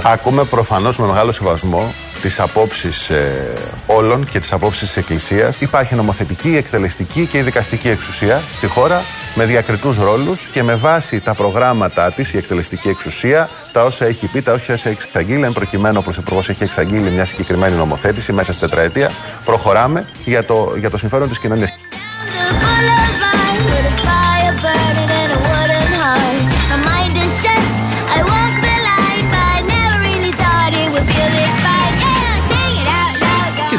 Ακούμε 0.03 0.45
προφανώς 0.45 0.99
με 0.99 1.07
μεγάλο 1.07 1.33
σεβασμό 1.33 1.95
τις 2.23 2.41
απόψεις 2.41 3.11
ε, 3.11 3.53
όλων 3.87 4.27
και 4.31 4.41
τις 4.41 4.53
απόψεις 4.53 4.87
της 4.87 4.97
Εκκλησίας. 4.97 5.57
Υπάρχει 5.59 5.95
νομοθετική, 5.95 6.49
η 6.49 6.57
εκτελεστική 6.57 7.27
και 7.27 7.39
η 7.39 7.43
δικαστική 7.43 7.89
εξουσία 7.89 8.43
στη 8.53 8.67
χώρα 8.67 9.03
με 9.35 9.45
διακριτούς 9.45 9.97
ρόλους 9.97 10.47
και 10.53 10.63
με 10.63 10.75
βάση 10.75 11.21
τα 11.21 11.35
προγράμματά 11.35 12.13
της 12.13 12.33
η 12.33 12.37
εκτελεστική 12.37 12.89
εξουσία, 12.89 13.49
τα 13.73 13.85
όσα 13.85 14.07
έχει 14.07 14.27
πει, 14.27 14.43
τα 14.43 14.53
όσα 14.53 14.73
έχει 14.73 14.89
εξαγγείλει, 14.89 15.45
εν 15.45 15.53
προκειμένου 15.53 15.97
ο 15.99 16.03
Πρωθυπουργός 16.03 16.49
έχει 16.49 16.63
εξαγγείλει 16.63 17.11
μια 17.11 17.25
συγκεκριμένη 17.25 17.77
νομοθέτηση 17.77 18.33
μέσα 18.33 18.53
στη 18.53 18.61
τετραετία, 18.61 19.11
προχωράμε 19.45 20.07
για 20.25 20.45
το, 20.45 20.75
για 20.79 20.91
το 20.91 20.99
συμφέρον 20.99 21.29
της 21.29 21.39
κοινωνίας. 21.39 21.82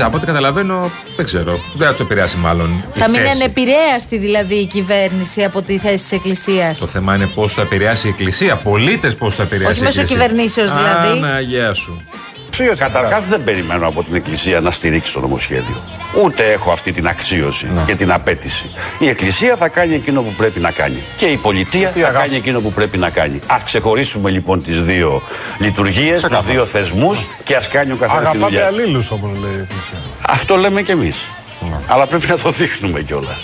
Loud. 0.03 0.09
Κοίτα, 0.09 0.15
από 0.15 0.17
ό,τι 0.17 0.25
καταλαβαίνω, 0.25 0.91
δεν 1.15 1.25
ξέρω. 1.25 1.59
Δεν 1.73 1.85
θα 1.87 1.91
τους 1.93 1.99
επηρεάσει 2.01 2.37
μάλλον. 2.37 2.83
η 2.95 2.99
Θα 2.99 3.07
μείνει 3.09 3.23
θέση. 3.27 3.41
ανεπηρέαστη 3.41 4.17
δηλαδή 4.17 4.55
η 4.55 4.65
κυβέρνηση 4.65 5.43
από 5.43 5.61
τη 5.61 5.77
θέση 5.77 5.93
της 5.97 6.11
Εκκλησίας. 6.11 6.79
Το 6.79 6.87
θέμα 6.87 7.15
είναι 7.15 7.27
πώς 7.27 7.53
θα 7.53 7.61
επηρεάσει 7.61 8.07
η 8.07 8.09
Εκκλησία. 8.09 8.55
Πολίτες 8.55 9.15
πώς 9.15 9.35
θα 9.35 9.43
επηρεάσει 9.43 9.71
Όχι 9.71 9.81
η 9.81 9.83
μέσω 9.83 10.01
Εκκλησία. 10.01 10.25
κυβερνήσεως 10.27 10.71
δηλαδή. 10.73 11.17
Α, 11.25 11.33
ναι, 11.33 11.39
γεια 11.41 11.73
σου. 11.73 12.01
Καταρχά 12.77 13.19
δεν 13.19 13.43
περιμένω 13.43 13.87
από 13.87 14.03
την 14.03 14.15
Εκκλησία 14.15 14.59
να 14.59 14.71
στηρίξει 14.71 15.13
το 15.13 15.19
νομοσχέδιο. 15.19 15.75
Ούτε 16.23 16.51
έχω 16.51 16.71
αυτή 16.71 16.91
την 16.91 17.07
αξίωση 17.07 17.67
και 17.85 17.95
την 17.95 18.11
απέτηση. 18.11 18.69
Η 18.99 19.07
Εκκλησία 19.07 19.55
θα 19.55 19.67
κάνει 19.67 19.95
εκείνο 19.95 20.21
που 20.21 20.33
πρέπει 20.37 20.59
να 20.59 20.71
κάνει. 20.71 21.03
Και 21.15 21.25
η 21.25 21.37
πολιτεία 21.37 21.91
θα 21.91 22.09
κάνει 22.09 22.35
εκείνο 22.35 22.59
που 22.59 22.71
πρέπει 22.71 22.97
να 22.97 23.09
κάνει. 23.09 23.41
Α 23.47 23.57
ξεχωρίσουμε 23.65 24.29
λοιπόν 24.29 24.63
τι 24.63 24.71
δύο 24.71 25.21
λειτουργίε, 25.57 26.19
του 26.19 26.41
δύο 26.43 26.65
θεσμού 26.65 27.25
και 27.43 27.55
α 27.55 27.61
κάνει 27.71 27.91
ο 27.91 27.95
καθένα 27.95 28.19
τη 28.21 28.27
Αγαπάτε 28.27 28.45
δουλειά. 28.45 28.67
του. 28.69 28.75
αλλήλου, 28.75 29.05
όπω 29.09 29.27
λέει 29.41 29.51
η 29.51 29.59
Εκκλησία. 29.61 29.97
Αυτό 30.27 30.55
λέμε 30.55 30.81
κι 30.81 30.91
εμεί. 30.91 31.13
Αλλά 31.87 32.05
πρέπει 32.05 32.27
να 32.27 32.37
το 32.37 32.51
δείχνουμε 32.51 33.01
κιόλα. 33.01 33.37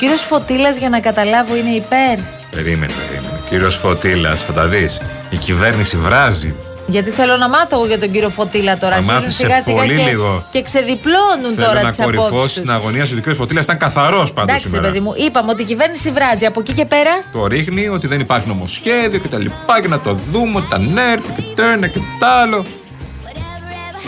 Κύριος 0.00 0.20
Φωτήλα, 0.20 0.70
για 0.70 0.88
να 0.88 1.00
καταλάβω, 1.00 1.56
είναι 1.56 1.70
υπέρ. 1.70 2.16
Περίμενε, 2.50 2.92
περίμενε. 3.06 3.40
Κύριος 3.48 3.76
Φωτήλα, 3.76 4.34
θα 4.34 4.52
τα 4.52 4.64
δεις. 4.66 5.00
Η 5.30 5.36
κυβέρνηση 5.36 5.96
βράζει. 5.96 6.54
Γιατί 6.86 7.10
θέλω 7.10 7.36
να 7.36 7.48
μάθω 7.48 7.76
εγώ 7.76 7.86
για 7.86 7.98
τον 7.98 8.10
κύριο 8.10 8.28
Φωτήλα 8.28 8.76
τώρα. 8.78 8.92
Θα 8.94 8.96
Αρχίζουν 8.98 9.14
μάθεις 9.14 9.34
σε 9.34 9.42
σιγά 9.44 9.62
σιγά 9.62 9.76
πολύ 9.76 9.96
και, 9.96 10.02
λίγο. 10.02 10.44
και 10.50 10.62
ξεδιπλώνουν 10.62 11.52
Θέλω 11.54 11.66
τώρα 11.66 11.82
να 11.82 11.88
τις 11.88 11.98
απόψεις. 12.00 12.20
κορυφώσει 12.20 12.60
την 12.60 12.70
αγωνία 12.70 13.04
σου. 13.06 13.14
Ο 13.14 13.18
κύριος 13.18 13.36
Φωτήλα 13.36 13.60
ήταν 13.60 13.78
καθαρός 13.78 14.32
πάντως 14.32 14.50
Εντάξει, 14.50 14.66
σήμερα. 14.68 14.86
παιδί 14.86 15.00
μου, 15.00 15.12
είπαμε 15.16 15.50
ότι 15.50 15.62
η 15.62 15.64
κυβέρνηση 15.64 16.10
βράζει. 16.10 16.44
Από 16.46 16.60
εκεί 16.60 16.72
και 16.72 16.84
πέρα. 16.84 17.10
Το 17.32 17.46
ρίχνει 17.46 17.88
ότι 17.88 18.06
δεν 18.06 18.20
υπάρχει 18.20 18.48
νομοσχέδιο 18.48 19.18
και 19.18 19.28
τα 19.28 19.38
λοιπά 19.38 19.80
και 19.80 19.88
να 19.88 20.00
το 20.00 20.12
δούμε, 20.14 20.56
ότι 20.58 20.66
τα 20.70 20.78
νέρφη 20.78 21.30
και 21.36 21.42
το 21.56 21.62
ένα 21.62 21.86
και 21.86 21.98
το 21.98 22.26
άλλο. 22.42 22.64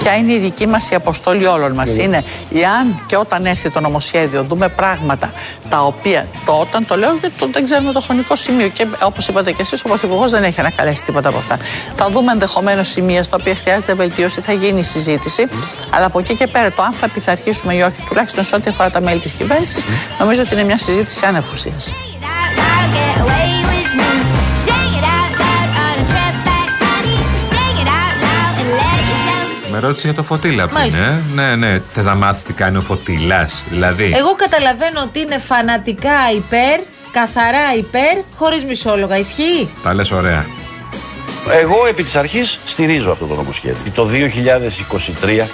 Ποια 0.03 0.17
είναι 0.17 0.33
η 0.33 0.39
δική 0.39 0.67
μας 0.67 0.91
η 0.91 0.95
αποστολή 0.95 1.47
όλων 1.47 1.73
μας 1.73 1.97
είναι 1.97 2.25
εάν 2.55 3.05
και 3.07 3.17
όταν 3.17 3.47
έρθει 3.47 3.71
το 3.71 3.81
νομοσχέδιο 3.81 4.43
δούμε 4.43 4.69
πράγματα 4.69 5.33
τα 5.69 5.85
οποία 5.85 6.27
το 6.45 6.53
όταν 6.53 6.87
το 6.87 6.97
λέω 6.97 7.17
γιατί 7.21 7.35
το, 7.39 7.49
δεν 7.53 7.65
ξέρουμε 7.65 7.93
το 7.93 8.01
χρονικό 8.01 8.37
σημείο 8.37 8.69
και 8.69 8.87
όπως 9.03 9.29
είπατε 9.29 9.53
και 9.53 9.63
εσείς 9.63 9.85
ο 9.85 9.89
Πρωθυπουργός 9.89 10.31
δεν 10.31 10.43
έχει 10.43 10.61
ανακαλέσει 10.61 11.05
τίποτα 11.05 11.29
από 11.29 11.39
αυτά. 11.39 11.59
Θα 11.95 12.09
δούμε 12.11 12.33
ενδεχομένως 12.33 12.89
σημεία 12.89 13.23
στα 13.23 13.37
οποία 13.41 13.55
χρειάζεται 13.55 13.95
βελτίωση, 13.95 14.41
θα 14.41 14.53
γίνει 14.53 14.81
η 14.81 14.83
συζήτηση 14.83 15.49
αλλά 15.91 16.07
από 16.07 16.19
εκεί 16.19 16.35
και 16.35 16.47
πέρα 16.47 16.73
το 16.73 16.83
αν 16.83 16.93
θα 16.93 17.09
πειθαρχήσουμε 17.09 17.75
ή 17.75 17.81
όχι 17.81 18.03
τουλάχιστον 18.09 18.45
σε 18.45 18.55
ό,τι 18.55 18.71
αφορά 18.71 18.91
τα 18.91 19.01
μέλη 19.01 19.21
της 19.21 19.33
κυβέρνησης 19.33 19.85
νομίζω 20.19 20.43
ότι 20.43 20.53
είναι 20.55 20.65
μια 20.65 20.79
συζήτηση 20.79 21.25
άνευ 21.27 21.51
ουσίας. 21.53 21.93
Με 29.73 29.79
ρώτησε 29.79 30.07
για 30.07 30.17
το 30.17 30.23
Φωτήλα 30.23 30.65
πριν, 30.65 30.79
Μάλιστα. 30.79 31.01
ε. 31.01 31.21
Ναι, 31.35 31.57
ναι. 31.57 31.81
Θες 31.91 32.05
να 32.05 32.15
μάθεις 32.15 32.43
τι 32.43 32.53
κάνει 32.53 32.77
ο 32.77 32.81
Φωτήλα. 32.81 33.49
Δηλαδή. 33.71 34.13
Εγώ 34.17 34.35
καταλαβαίνω 34.35 35.01
ότι 35.01 35.21
είναι 35.21 35.39
φανατικά 35.39 36.17
υπέρ, 36.37 36.81
καθαρά 37.13 37.75
υπέρ, 37.77 38.17
χωρίς 38.37 38.65
μισόλογα. 38.65 39.19
Ισχύει; 39.19 39.69
Τα 39.83 39.95
λες 39.95 40.11
ωραία. 40.11 40.47
Εγώ 41.61 41.87
επί 41.89 42.03
της 42.03 42.17
αρχής 42.17 42.59
στηρίζω 42.65 43.11
αυτό 43.11 43.27
το 43.27 43.35
νομοσχέδιο. 43.35 43.93
Το 43.95 44.05
2023 44.05 45.47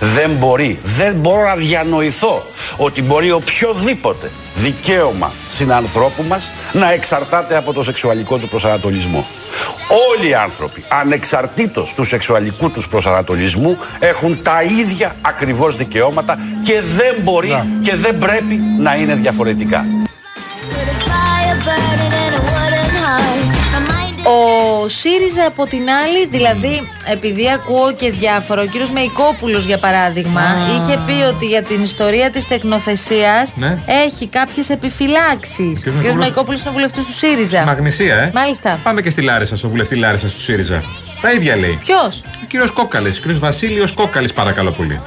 δεν 0.00 0.30
μπορεί, 0.30 0.78
δεν 0.82 1.14
μπορώ 1.14 1.46
να 1.48 1.54
διανοηθώ 1.54 2.42
ότι 2.76 3.02
μπορεί 3.02 3.30
οποιοδήποτε 3.32 4.30
δικαίωμα 4.54 5.32
συνανθρώπου 5.48 6.22
μας 6.22 6.50
να 6.72 6.92
εξαρτάται 6.92 7.56
από 7.56 7.72
το 7.72 7.82
σεξουαλικό 7.82 8.38
του 8.38 8.48
προσανατολισμό. 8.48 9.26
Όλοι 10.10 10.28
οι 10.28 10.34
άνθρωποι, 10.34 10.84
ανεξαρτήτως 10.88 11.94
του 11.94 12.04
σεξουαλικού 12.04 12.70
τους 12.70 12.88
προσανατολισμού, 12.88 13.78
έχουν 13.98 14.42
τα 14.42 14.62
ίδια 14.62 15.16
ακριβώς 15.20 15.76
δικαιώματα 15.76 16.38
και 16.64 16.80
δεν 16.96 17.16
μπορεί 17.22 17.80
και 17.82 17.96
δεν 17.96 18.18
πρέπει 18.18 18.60
να 18.78 18.94
είναι 18.94 19.14
διαφορετικά. 19.14 20.03
ΣΥΡΙΖΑ 24.86 25.46
από 25.46 25.66
την 25.66 25.82
άλλη, 25.90 26.26
δηλαδή, 26.26 26.88
επειδή 27.12 27.50
ακούω 27.50 27.92
και 27.92 28.10
διάφορα, 28.10 28.62
ο 28.62 28.66
κύριος 28.66 28.90
Μεϊκόπουλος 28.90 29.64
για 29.64 29.78
παράδειγμα, 29.78 30.42
είχε 30.76 30.98
πει 31.06 31.22
ότι 31.22 31.46
για 31.46 31.62
την 31.62 31.82
ιστορία 31.82 32.30
της 32.30 32.48
τεκνοθεσίας 32.48 33.52
Ναι. 33.56 33.78
έχει 33.86 34.26
κάποιες 34.28 34.68
επιφυλάξεις. 34.70 35.58
Ο 35.60 35.72
κύριος 35.72 35.84
Μεϊκόπουλος- 35.84 36.16
Μεϊκόπουλος 36.16 36.60
είναι 36.62 36.70
βουλευτής 36.72 37.04
του 37.04 37.12
ΣΥΡΙΖΑ. 37.12 37.62
Μαγνησία, 37.64 38.16
ε. 38.16 38.30
Μάλιστα. 38.34 38.78
Πάμε 38.82 39.02
και 39.02 39.10
στη 39.10 39.22
Λάρισα, 39.22 39.56
στο 39.56 39.68
βουλευτή 39.68 39.96
Λάρισας 39.96 40.32
του 40.32 40.40
ΣΥΡΙΖΑ. 40.40 40.82
Τα 41.20 41.32
ίδια 41.32 41.56
λέει. 41.56 41.78
Ποιος; 41.84 42.22
Ο 42.42 42.46
κύριος 42.48 42.70
Κόκαλης, 42.70 43.16
ο 43.18 43.20
κύριος 43.20 43.38
Βασίλειος 43.38 43.92
Κόκαλης, 43.92 44.32
παρακαλώ 44.32 44.70
πολύ. 44.70 45.00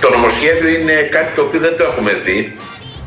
Το 0.00 0.10
νομοσχέδιο 0.10 0.68
είναι 0.68 0.92
κάτι 0.92 1.34
το 1.34 1.42
οποίο 1.42 1.60
δεν 1.60 1.76
το 1.78 1.84
έχουμε 1.84 2.12
δει, 2.24 2.56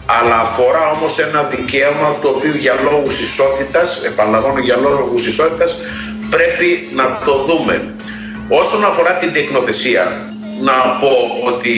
αλλά 0.07 0.35
αφορά 0.39 0.89
όμως 0.95 1.19
ένα 1.19 1.43
δικαίωμα 1.43 2.15
το 2.21 2.27
οποίο 2.27 2.55
για 2.55 2.75
λόγους 2.91 3.19
ισότητας, 3.19 4.03
επαναλαμβάνω 4.03 4.59
για 4.59 4.77
λόγους 4.77 5.25
ισότητας, 5.25 5.77
πρέπει 6.29 6.89
να 6.93 7.19
το 7.25 7.33
δούμε. 7.35 7.93
Όσον 8.49 8.85
αφορά 8.85 9.11
την 9.11 9.33
τεκνοθεσία, 9.33 10.31
να 10.61 10.73
πω 10.73 11.13
ότι 11.51 11.73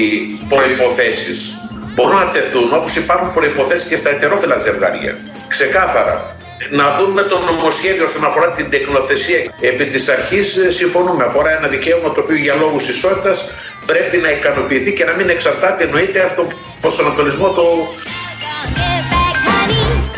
προϋποθέσεις 0.47 1.59
μπορούν 1.95 2.15
να 2.15 2.29
τεθούν 2.29 2.69
όπως 2.73 2.95
υπάρχουν 2.95 3.33
προϋποθέσεις 3.33 3.87
και 3.87 3.95
στα 3.95 4.09
ετερόφιλα 4.09 4.57
ζευγάρια. 4.57 5.17
Ξεκάθαρα. 5.47 6.35
Να 6.71 6.97
δούμε 6.97 7.21
το 7.21 7.39
νομοσχέδιο 7.39 8.03
όσον 8.03 8.25
αφορά 8.25 8.51
την 8.51 8.69
τεκνοθεσία. 8.69 9.41
Επί 9.61 9.85
της 9.85 10.09
αρχής 10.09 10.57
ε, 10.57 10.71
συμφωνούμε. 10.71 11.23
Αφορά 11.23 11.57
ένα 11.57 11.67
δικαίωμα 11.67 12.11
το 12.11 12.21
οποίο 12.21 12.35
για 12.35 12.55
λόγους 12.55 12.87
ισότητας 12.89 13.49
πρέπει 13.85 14.17
να 14.17 14.29
ικανοποιηθεί 14.31 14.93
και 14.93 15.05
να 15.05 15.13
μην 15.13 15.29
εξαρτάται 15.29 15.83
εννοείται 15.83 16.23
από 16.23 16.35
τον 16.35 16.47
προσανατολισμό 16.81 17.47
του 17.47 17.87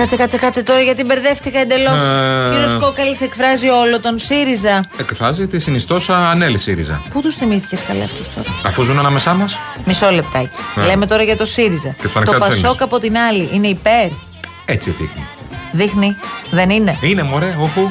Κάτσε, 0.01 0.15
κάτσε, 0.15 0.37
κάτσε 0.37 0.63
τώρα 0.63 0.79
γιατί 0.79 1.03
μπερδεύτηκα 1.03 1.59
εντελώς. 1.59 2.01
Ε. 2.01 2.47
Ο 2.47 2.51
κύριος 2.51 2.77
Κόκαλης 2.79 3.21
εκφράζει 3.21 3.69
όλο 3.69 3.99
τον 3.99 4.19
ΣΥΡΙΖΑ. 4.19 4.83
Εκφράζει 4.97 5.47
τη 5.47 5.59
συνιστόσα 5.59 6.29
Ανέλη 6.29 6.57
ΣΥΡΙΖΑ. 6.57 7.01
Πού 7.13 7.21
τους 7.21 7.35
θυμήθηκες 7.35 7.81
καλά 7.87 8.03
αυτούς 8.03 8.33
τώρα; 8.35 8.47
Αφού 8.65 8.83
ζουν 8.83 8.99
ανάμεσά 8.99 9.33
μας. 9.33 9.57
Μισό 9.85 10.09
λεπτάκι. 10.09 10.59
Ναι. 10.75 10.85
Λέμε 10.85 11.05
τώρα 11.05 11.23
για 11.23 11.37
το 11.37 11.45
ΣΥΡΙΖΑ. 11.45 11.95
τους 12.01 12.13
το 12.13 12.19
ανεξάρτητους 12.19 12.61
Πασόκ 12.61 12.81
από 12.81 12.99
την 12.99 13.17
άλλη 13.17 13.49
είναι 13.53 13.67
υπέρ; 13.67 14.07
Έτσι 14.65 14.89
δείχνει. 14.89 15.25
Δείχνει. 15.71 16.15
Δεν 16.51 16.69
είναι; 16.69 16.97
Είναι 17.01 17.23
μωρέ, 17.23 17.55
όχου. 17.59 17.89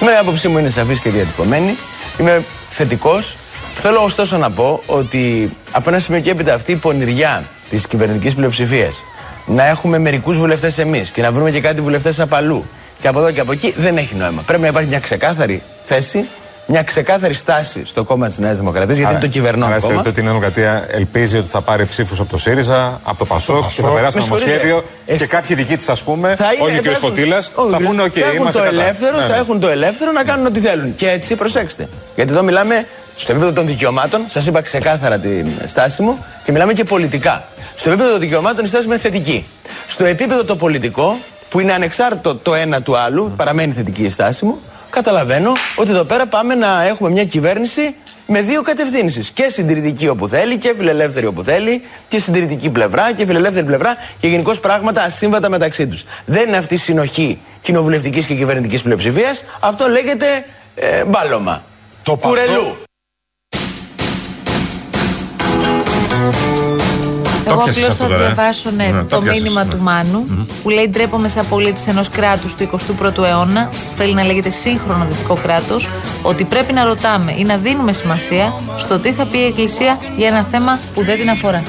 Με 0.00 0.12
άποψή 0.20 0.48
μου 0.48 0.58
είναι 0.58 0.70
σαφής 0.70 1.00
και 1.00 1.10
διατυπωμένη. 1.10 1.76
Είμαι 2.18 2.44
θετικός. 2.68 3.36
Θέλω 3.74 4.04
ωστόσο 4.04 4.36
να 4.36 4.50
πω 4.50 4.82
ότι 4.86 5.52
από 5.70 5.90
ένα 5.90 5.98
σημείο 5.98 6.20
και 6.20 6.30
έπειτα 6.30 6.54
αυτή 6.54 6.72
η 6.72 6.76
πονηριά 6.76 7.44
της 7.68 7.86
κυβερνητικής 7.86 8.34
πλειοψηφίας 8.34 9.02
να 9.48 9.66
έχουμε 9.66 9.98
μερικούς 9.98 10.38
βουλευτές 10.38 10.78
εμείς 10.78 11.10
και 11.10 11.22
να 11.22 11.32
βρούμε 11.32 11.50
και 11.50 11.60
κάτι 11.60 11.80
βουλευτές 11.80 12.20
από 12.20 12.36
αλλού 12.36 12.64
και 13.00 13.08
από 13.08 13.18
εδώ 13.18 13.30
και 13.30 13.40
από 13.40 13.52
εκεί 13.52 13.74
δεν 13.76 13.96
έχει 13.96 14.14
νόημα. 14.14 14.42
Πρέπει 14.46 14.62
να 14.62 14.68
υπάρχει 14.68 14.88
μια 14.88 14.98
ξεκάθαρη 15.00 15.62
θέση, 15.84 16.24
μια 16.66 16.82
ξεκάθαρη 16.82 17.34
στάση 17.34 17.82
στο 17.84 18.04
κόμμα 18.04 18.28
της 18.28 18.38
Νέας 18.38 18.58
Δημοκρατίας, 18.58 18.96
γιατί 18.98 19.12
είναι 19.12 19.20
το 19.22 19.28
κυβερνών 19.28 19.68
Άρα 19.68 19.74
κόμμα. 19.80 19.86
θεωρείτε 19.86 20.08
ότι 20.08 20.20
η 20.20 20.22
Νέα 20.22 20.32
Δημοκρατία 20.32 20.84
ελπίζει 20.90 21.38
ότι 21.38 21.48
θα 21.48 21.60
πάρει 21.60 21.86
ψήφους 21.86 22.20
από 22.20 22.30
το 22.30 22.38
ΣΥΡΙΖΑ, 22.38 23.00
από 23.04 23.18
το 23.18 23.24
ΠΑΣΟΚ 23.24 23.56
και 23.56 23.62
θα 23.74 23.82
Πασόκ. 23.82 23.94
περάσει 23.94 24.12
το 24.12 24.18
Με 24.18 24.22
συγχωρείτε. 24.24 24.50
νομοσχέδιο. 24.50 24.84
Ε, 25.06 25.16
Και 25.16 25.26
κάποιοι 25.26 25.56
δικοί 25.56 25.76
της, 25.76 25.88
ας 25.88 26.02
πούμε, 26.02 26.34
Θα 26.36 26.44
είναι- 26.52 26.64
όχι 26.64 26.78
ο 26.78 26.80
κ. 26.80 26.84
θα 26.84 26.90
έχουν- 26.90 27.08
Φωτήλα, 27.08 27.36
όχι, 27.36 27.70
θα 27.70 27.76
πούνε: 27.76 28.02
Οκ, 28.02 28.12
θα 28.14 28.20
έχουν 28.20 28.36
είμαστε 28.40 28.58
το 28.60 28.64
κατά. 28.70 28.82
ελεύθερο, 28.82 29.16
Ναι, 29.16 29.22
θα 29.22 29.28
ναι. 29.28 29.36
έχουν 29.36 29.60
το 29.60 29.68
ελεύθερο 29.68 30.12
να 30.12 30.22
κάνουν 30.24 30.46
ό,τι 30.46 30.60
θέλουν. 30.60 30.94
Και 30.94 31.08
έτσι, 31.10 31.36
προσέξτε. 31.36 31.88
Γιατί 32.14 32.30
εδώ 32.32 32.42
μιλάμε 32.42 32.86
στο 33.18 33.32
επίπεδο 33.32 33.52
των 33.52 33.66
δικαιωμάτων, 33.66 34.24
σας 34.26 34.46
είπα 34.46 34.60
ξεκάθαρα 34.60 35.18
την 35.18 35.46
στάση 35.64 36.02
μου, 36.02 36.24
και 36.44 36.52
μιλάμε 36.52 36.72
και 36.72 36.84
πολιτικά. 36.84 37.48
Στο 37.76 37.90
επίπεδο 37.90 38.10
των 38.10 38.20
δικαιωμάτων 38.20 38.64
η 38.64 38.68
στάση 38.68 38.86
μου 38.86 38.92
είναι 38.92 39.02
θετική. 39.02 39.46
Στο 39.86 40.04
επίπεδο 40.04 40.44
το 40.44 40.56
πολιτικό, 40.56 41.18
που 41.48 41.60
είναι 41.60 41.72
ανεξάρτητο 41.72 42.34
το 42.34 42.54
ένα 42.54 42.82
του 42.82 42.96
άλλου, 42.96 43.32
παραμένει 43.36 43.72
θετική 43.72 44.02
η 44.02 44.10
στάση 44.10 44.44
μου, 44.44 44.60
καταλαβαίνω 44.90 45.52
ότι 45.76 45.90
εδώ 45.90 46.04
πέρα 46.04 46.26
πάμε 46.26 46.54
να 46.54 46.82
έχουμε 46.82 47.10
μια 47.10 47.24
κυβέρνηση 47.24 47.94
με 48.26 48.42
δύο 48.42 48.62
κατευθύνσεις. 48.62 49.30
Και 49.30 49.48
συντηρητική 49.48 50.08
όπου 50.08 50.28
θέλει 50.28 50.56
και 50.58 50.74
φιλελεύθερη 50.76 51.26
όπου 51.26 51.42
θέλει 51.42 51.82
και 52.08 52.18
συντηρητική 52.18 52.70
πλευρά 52.70 53.12
και 53.12 53.26
φιλελεύθερη 53.26 53.66
πλευρά 53.66 53.96
και 54.20 54.28
γενικώς 54.28 54.60
πράγματα 54.60 55.02
ασύμβατα 55.02 55.48
μεταξύ 55.48 55.86
τους. 55.86 56.04
Δεν 56.24 56.48
είναι 56.48 56.56
αυτή 56.56 56.74
η 56.74 56.76
συνοχή 56.76 57.38
κοινοβουλευτικής 57.60 58.26
και 58.26 58.34
κυβερνητικής 58.34 58.82
πλειοψηφίας. 58.82 59.44
Αυτό 59.60 59.88
λέγεται 59.88 60.26
ε, 60.74 61.04
μπάλωμα. 61.04 61.62
Το 62.02 62.16
κουρελού. 62.16 62.87
Εγώ 67.48 67.62
πιάσες 67.62 67.82
απλώς 67.82 67.88
αυτό 67.88 68.04
θα 68.04 68.10
τώρα, 68.10 68.22
ε; 68.22 68.26
διαβάσω 68.26 68.70
ναι, 68.70 68.84
Ναι, 68.84 69.02
το 69.02 69.04
το 69.16 69.20
πιάσες, 69.20 69.42
μήνυμα 69.42 69.64
ναι. 69.64 69.70
του 69.70 69.82
Μάνου 69.82 70.46
που 70.62 70.70
λέει 70.70 70.88
Ντρέπομαι 70.88 71.28
σαν 71.28 71.48
πολίτη 71.48 71.82
ενός 71.86 72.08
κράτους 72.08 72.54
του 72.54 72.70
21ου 73.00 73.24
αιώνα, 73.24 73.68
που 73.68 73.94
θέλει 73.94 74.14
να 74.14 74.24
λέγεται 74.24 74.50
σύγχρονο 74.50 75.04
δυτικό 75.04 75.34
κράτος, 75.34 75.88
ότι 76.22 76.44
πρέπει 76.44 76.72
να 76.72 76.84
ρωτάμε 76.84 77.32
ή 77.36 77.44
να 77.44 77.56
δίνουμε 77.56 77.92
σημασία 77.92 78.54
στο 78.76 78.98
τι 78.98 79.12
θα 79.12 79.26
πει 79.26 79.38
η 79.38 79.44
Εκκλησία 79.44 79.98
για 80.16 80.28
ένα 80.28 80.46
θέμα 80.50 80.78
που 80.94 81.04
δεν 81.04 81.18
την 81.18 81.30
αφορά. 81.30 81.62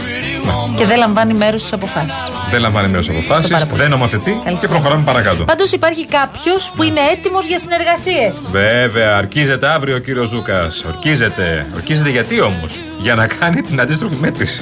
Και 0.75 0.85
δεν 0.85 0.97
λαμβάνει 0.97 1.33
μέρος 1.33 1.59
στις 1.61 1.73
αποφάσεις. 1.73 2.31
Δεν 2.51 2.61
λαμβάνει 2.61 2.87
μέρος 2.87 3.05
σε 3.05 3.11
αποφάσεις, 3.11 3.51
πάρα 3.51 3.65
πολύ. 3.65 3.81
δεν 3.81 3.89
νομοθετεί 3.89 4.41
και 4.59 4.67
προχωράμε 4.67 5.03
παρακάτω. 5.03 5.43
Πάντως 5.43 5.71
υπάρχει 5.71 6.05
κάποιος 6.05 6.71
που 6.75 6.83
είναι 6.83 6.99
έτοιμος 7.11 7.47
για 7.47 7.59
συνεργασίες. 7.59 8.41
Βέβαια, 8.51 9.17
ορκίζεται 9.17 9.67
αύριο 9.67 9.95
ο 9.95 9.99
κύριος 9.99 10.29
Δούκας. 10.29 10.83
Ορκίζεται. 10.87 11.67
Ορκίζεται 11.75 12.09
γιατί 12.09 12.41
όμως, 12.41 12.79
Για 12.99 13.15
να 13.15 13.27
κάνει 13.27 13.61
την 13.61 13.81
αντίστροφη 13.81 14.15
μέτρηση 14.15 14.61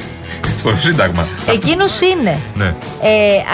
στο 0.60 0.74
Σύνταγμα. 0.80 1.28
Εκείνος 1.54 2.00
είναι. 2.02 2.38
Ναι. 2.56 2.66
Ε, 3.02 3.10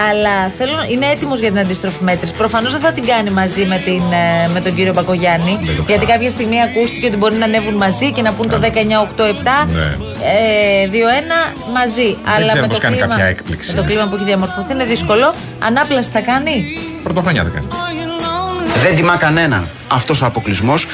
αλλά 0.09 0.51
θέλω, 0.57 0.71
να- 0.75 0.85
είναι 0.89 1.05
έτοιμος 1.05 1.39
για 1.39 1.49
την 1.49 1.59
αντίστροφη 1.59 2.03
μέτρηση. 2.03 2.33
Προφανώς 2.33 2.71
δεν 2.71 2.81
θα 2.81 2.91
την 2.91 3.05
κάνει 3.05 3.29
μαζί 3.29 3.65
με, 3.65 3.77
την, 3.85 4.01
ε, 4.11 4.49
με 4.53 4.59
τον 4.61 4.75
κύριο 4.75 4.93
Μπακογιάννη. 4.93 5.59
Γιατί 5.87 6.05
κάποια 6.05 6.29
στιγμή 6.29 6.61
ακούστηκε 6.61 7.05
ότι 7.07 7.17
μπορεί 7.17 7.35
να 7.35 7.45
ανέβουν 7.45 7.73
μαζί 7.73 8.11
και 8.11 8.21
να 8.21 8.31
πούν 8.31 8.49
το 8.49 8.59
19-8-7. 8.59 9.67
Ναι. 9.73 9.81
Ε, 9.81 10.87
2-1 10.87 11.53
μαζί. 11.73 12.17
αλλά 12.35 12.45
ξέρω 12.47 12.61
με 12.61 12.67
πώς 12.67 12.77
το, 12.77 12.83
κάνει 12.83 12.95
κλίμα, 12.95 13.09
κάποια 13.09 13.25
έκπληξη. 13.25 13.73
με 13.75 13.81
το 13.81 13.87
κλίμα 13.87 14.05
που 14.07 14.15
έχει 14.15 14.23
διαμορφωθεί 14.23 14.73
είναι 14.73 14.85
δύσκολο. 14.85 15.33
Ανάπλαση 15.59 16.09
θα 16.11 16.19
κάνει; 16.21 16.63
Πρωτοχρονιά 17.03 17.43
δεν 17.43 17.51
κάνει. 17.53 17.67
Δεν 18.83 18.95
τιμά 18.95 19.15
κανέναν 19.15 19.69
αυτός 19.87 20.21
ο 20.21 20.25
αποκλεισμός. 20.25 20.85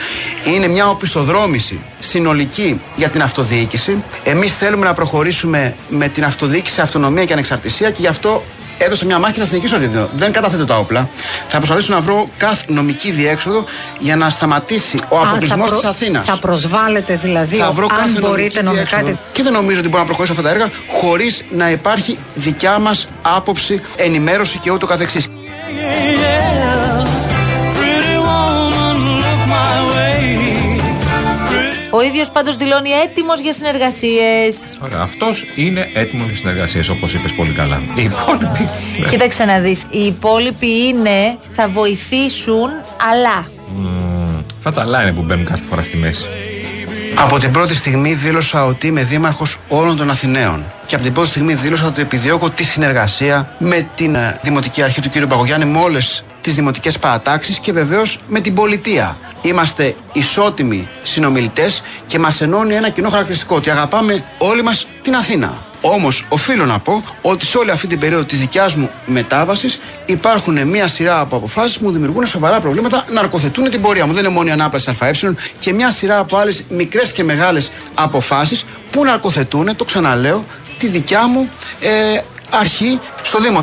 Είναι 0.55 0.67
μια 0.67 0.89
οπισθοδρόμηση 0.89 1.79
συνολική 2.00 2.81
για 2.96 3.10
την 3.10 3.22
αυτοδιοίκηση. 3.22 4.03
Εμείς 4.24 4.55
θέλουμε 4.55 4.86
να 4.86 4.93
προχωρήσουμε 4.93 5.75
με 5.89 6.08
την 6.08 6.25
αυτοδιοίκηση, 6.25 6.74
σε 6.74 6.81
αυτονομία 6.81 7.25
και 7.25 7.34
ανεξαρτησία 7.34 7.89
και 7.89 7.98
γι' 8.01 8.08
αυτό 8.08 8.43
έδωσα 8.77 9.05
μια 9.05 9.19
μάχη 9.19 9.34
και 9.34 9.39
θα 9.39 9.46
συνεχίσω 9.46 9.75
να 9.75 9.81
τη 9.81 9.88
δίνω. 9.88 10.10
Δεν 10.15 10.31
καταθέτω 10.31 10.65
τα 10.65 10.77
όπλα. 10.77 11.10
Θα 11.48 11.58
προσπαθήσω 11.58 11.93
να 11.93 12.00
βρω 12.00 12.29
κάθε 12.38 12.63
νομική 12.67 13.12
διέξοδο 13.12 13.63
για 14.00 14.15
να 14.15 14.29
σταματήσει 14.29 15.00
ο 15.10 15.17
Α, 15.17 15.22
αποκλεισμός 15.22 15.60
θα 15.69 15.75
προ- 15.75 15.79
της 15.79 15.89
Αθήνας. 15.89 16.25
Θα 16.25 16.38
προσβάλλετε 16.38 17.19
δηλαδή, 17.24 17.55
Θα 17.55 17.72
βρω 17.72 17.88
αν 17.91 17.98
κάθε 17.98 18.19
μπορείτε 18.19 18.62
νομική 18.62 18.63
νομικά. 18.63 18.98
διέξοδο. 18.98 19.19
Και 19.31 19.43
δεν 19.43 19.53
νομίζω 19.53 19.79
ότι 19.79 19.88
μπορώ 19.88 20.00
να 20.00 20.05
προχωρήσω 20.05 20.34
αυτά 20.34 20.43
τα 20.46 20.50
έργα 20.53 20.69
χωρίς 20.88 21.43
να 21.51 21.69
υπάρχει 21.72 22.17
δικιά 22.36 22.79
μας 22.79 23.08
άποψη, 23.22 23.81
ενημέρωση 23.96 24.58
και 24.58 24.72
ούτω 24.72 24.86
καθεξής. 24.86 25.27
Ο 31.91 32.01
ίδιος 32.01 32.29
πάντως 32.29 32.55
δηλώνει 32.55 32.89
έτοιμος 32.89 33.39
για 33.39 33.53
συνεργασίες. 33.53 34.77
Ωραία, 34.79 35.00
αυτός 35.00 35.46
είναι 35.55 35.89
έτοιμος 35.93 36.27
για 36.27 36.38
συνεργασίες, 36.38 36.89
όπως 36.89 37.13
είπες 37.13 37.31
πολύ 37.31 37.51
καλά. 37.51 37.81
Οι 37.96 38.03
υπόλοιποι. 38.03 38.69
Κοίταξε 39.10 39.46
να 39.46 39.60
δεις. 39.60 39.86
Οι 39.89 40.05
υπόλοιποι 40.05 40.88
είναι, 40.88 41.38
θα 41.55 41.67
βοηθήσουν, 41.67 42.69
αλλά. 43.12 43.48
Μμμ, 43.75 44.41
Αυτά 44.58 44.74
τα 44.74 44.81
αλλά 44.81 45.01
είναι 45.01 45.12
που 45.12 45.22
μπαίνουν 45.22 45.46
κάθε 45.46 45.63
φορά 45.69 45.84
στη 45.84 45.98
μέση. 45.98 46.25
Από 47.17 47.39
την 47.39 47.51
πρώτη 47.51 47.75
στιγμή 47.75 48.13
δήλωσα 48.13 48.65
ότι 48.65 48.88
είμαι 48.88 49.03
δήμαρχος 49.03 49.58
όλων 49.67 49.98
των 49.98 50.10
Αθηναίων. 50.10 50.63
Και 50.86 50.96
από 50.96 51.03
την 51.03 51.13
πρώτη 51.13 51.29
στιγμή 51.29 51.53
δήλωσα 51.53 51.88
ότι 51.88 52.01
επιδιώκω 52.01 52.50
τη 52.50 52.63
συνεργασία 52.63 53.55
με 53.58 53.88
την 53.96 54.15
ε, 54.15 54.39
Δημοτική 54.43 54.81
Αρχή 54.81 55.01
του 55.01 55.10
κ. 55.10 55.27
Παγωγιάννη, 55.27 55.65
με 55.65 55.79
όλες 55.79 56.24
τις 56.41 56.55
δημοτικές 56.55 57.00
παρατάξεις 57.00 57.60
και 57.60 57.72
βεβαίως 57.72 58.19
με 58.27 58.39
την 58.39 58.53
πολιτεία. 58.53 59.17
Είμαστε 59.41 59.96
ισότιμοι 60.13 60.88
συνομιλητές 61.03 61.84
και 62.08 62.19
μας 62.19 62.41
ενώνει 62.41 62.74
ένα 62.74 62.89
κοινό 62.89 63.10
χαρακτηριστικό 63.10 63.55
ότι 63.55 63.69
αγαπάμε 63.69 64.24
όλοι 64.38 64.62
μας 64.62 64.88
την 65.01 65.15
Αθήνα. 65.15 65.58
Όμως, 65.81 66.25
οφείλω 66.29 66.65
να 66.65 66.79
πω 66.79 67.03
ότι 67.22 67.46
σε 67.46 67.58
όλη 67.58 67.72
αυτή 67.72 67.88
την 67.88 68.00
περίοδο 68.00 68.24
της 68.24 68.39
δικιάς 68.39 68.75
μου 68.75 68.89
μετάβασης 69.05 69.79
υπάρχουν 70.05 70.67
μια 70.67 70.88
σειρά 70.88 71.19
από 71.19 71.36
αποφάσεις 71.36 71.78
που 71.78 71.86
μου 71.86 71.91
δημιουργούν 71.91 72.25
σοβαρά 72.25 72.60
προβλήματα 72.60 73.06
να 73.12 73.19
αρκοθετούν 73.19 73.69
την 73.69 73.82
πορεία 73.82 74.06
μου. 74.06 74.13
Δεν 74.13 74.23
είναι 74.23 74.34
μόνο 74.34 74.49
η 74.49 74.52
ανάπλαση 74.52 74.97
ΑΕ 74.99 75.12
και 75.60 75.73
μια 75.73 75.91
σειρά 75.91 76.17
από 76.17 76.38
άλλες 76.38 76.63
μικρές 76.69 77.12
και 77.12 77.23
μεγάλες 77.23 77.71
αποφάσεις 77.93 78.65
που 78.91 79.04
να 79.04 79.13
αρκοθετούν, 79.13 79.75
το 79.75 79.86
ξαναλέω, 79.86 80.45
τη 80.78 80.88
δικιά 80.88 81.28
μου 81.28 81.49
ε, 81.82 82.21
αρχή 82.49 82.99
στο 83.21 83.39
Δήμο. 83.39 83.60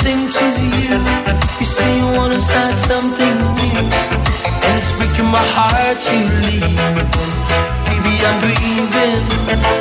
Lost 0.00 0.38
to 0.38 0.46
you, 0.78 0.98
you 1.60 1.66
say 1.66 1.98
you 1.98 2.06
wanna 2.16 2.40
start 2.40 2.78
something 2.78 3.36
new, 3.54 3.82
and 4.64 4.78
it's 4.78 4.92
breaking 4.96 5.26
my 5.26 5.44
heart 5.54 6.00
to 6.00 6.16
leave. 6.46 6.78
Baby, 7.86 8.14
I'm 8.26 8.40
grieving, 8.40 9.24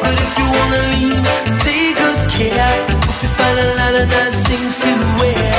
but 0.01 0.15
if 0.25 0.31
you 0.37 0.47
wanna 0.57 0.81
leave, 0.91 1.59
take 1.59 1.95
good 1.97 2.29
care. 2.31 3.10
Hope 3.41 3.57
you 3.57 3.63
find 3.63 3.67
a 3.67 3.79
lot 3.81 3.93
of 4.01 4.05
nice 4.17 4.39
things 4.49 4.73
to 4.83 4.91
wear, 5.19 5.53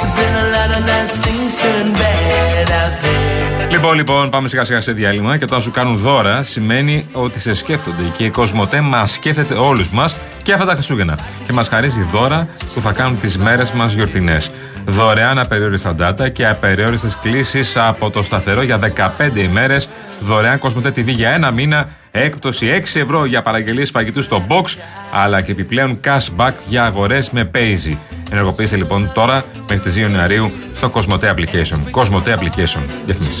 but 0.00 0.10
then 0.18 0.32
a 0.44 0.46
lot 0.56 0.70
of 0.76 0.82
nice 0.92 1.14
things 1.24 1.50
turn 1.62 1.86
bad 2.00 2.70
out 2.80 2.94
there. 3.02 3.70
Λοιπόν, 3.70 3.94
λοιπόν, 3.94 4.30
πάμε 4.30 4.48
σιγά 4.48 4.64
σιγά 4.64 4.80
σε 4.80 4.92
διάλειμμα 4.92 5.36
και 5.36 5.44
το 5.44 5.54
να 5.54 5.60
σου 5.60 5.70
κάνουν 5.70 5.96
δώρα 5.96 6.42
σημαίνει 6.42 7.06
ότι 7.12 7.40
σε 7.40 7.54
σκέφτονται 7.54 8.02
και 8.16 8.24
η 8.24 8.30
Κοσμοτέ 8.30 8.80
μας 8.80 9.12
σκέφτεται 9.12 9.54
όλους 9.54 9.90
μας 9.90 10.16
και 10.42 10.52
αυτά 10.52 10.64
τα 10.64 10.72
Χριστούγεννα. 10.72 11.18
Και 11.46 11.52
μας 11.52 11.68
χαρίζει 11.68 12.02
δώρα 12.02 12.48
που 12.74 12.80
θα 12.80 12.92
κάνουν 12.92 13.18
τις 13.18 13.38
μέρες 13.38 13.70
μας 13.70 13.92
γιορτινές. 13.92 14.50
Δωρεάν 14.86 15.38
απεριόριστα 15.38 15.94
data 16.00 16.32
και 16.32 16.46
απεριόριστες 16.46 17.16
κλήσεις 17.22 17.76
από 17.76 18.10
το 18.10 18.22
σταθερό 18.22 18.62
για 18.62 18.78
15 18.78 19.42
ημέρες. 19.42 19.88
Δωρεάν 20.20 20.58
Κοσμοτέ 20.58 20.88
TV 20.88 21.06
για 21.06 21.30
ένα 21.30 21.50
μήνα. 21.50 21.88
Έκπτωση 22.16 22.82
6 22.94 23.00
ευρώ 23.00 23.24
για 23.24 23.42
παραγγελίες 23.42 23.90
φαγητού 23.90 24.22
στο 24.22 24.46
Box, 24.48 24.64
αλλά 25.12 25.40
και 25.40 25.52
επιπλέον 25.52 26.00
cashback 26.04 26.52
για 26.66 26.84
αγορές 26.84 27.30
με 27.30 27.50
PayZay. 27.54 27.96
Ενεργοποιήστε 28.30 28.76
λοιπόν 28.76 29.10
τώρα, 29.14 29.44
μέχρι 29.68 29.78
τις 29.78 29.94
2 29.94 29.98
Ιανουαρίου, 29.98 30.52
στο 30.76 30.88
Κοσμοτέα 30.88 31.34
Απlication. 31.34 31.78
Κοσμοτέα 31.90 32.38
Απlication. 32.38 32.82
Δευτείτε. 33.06 33.32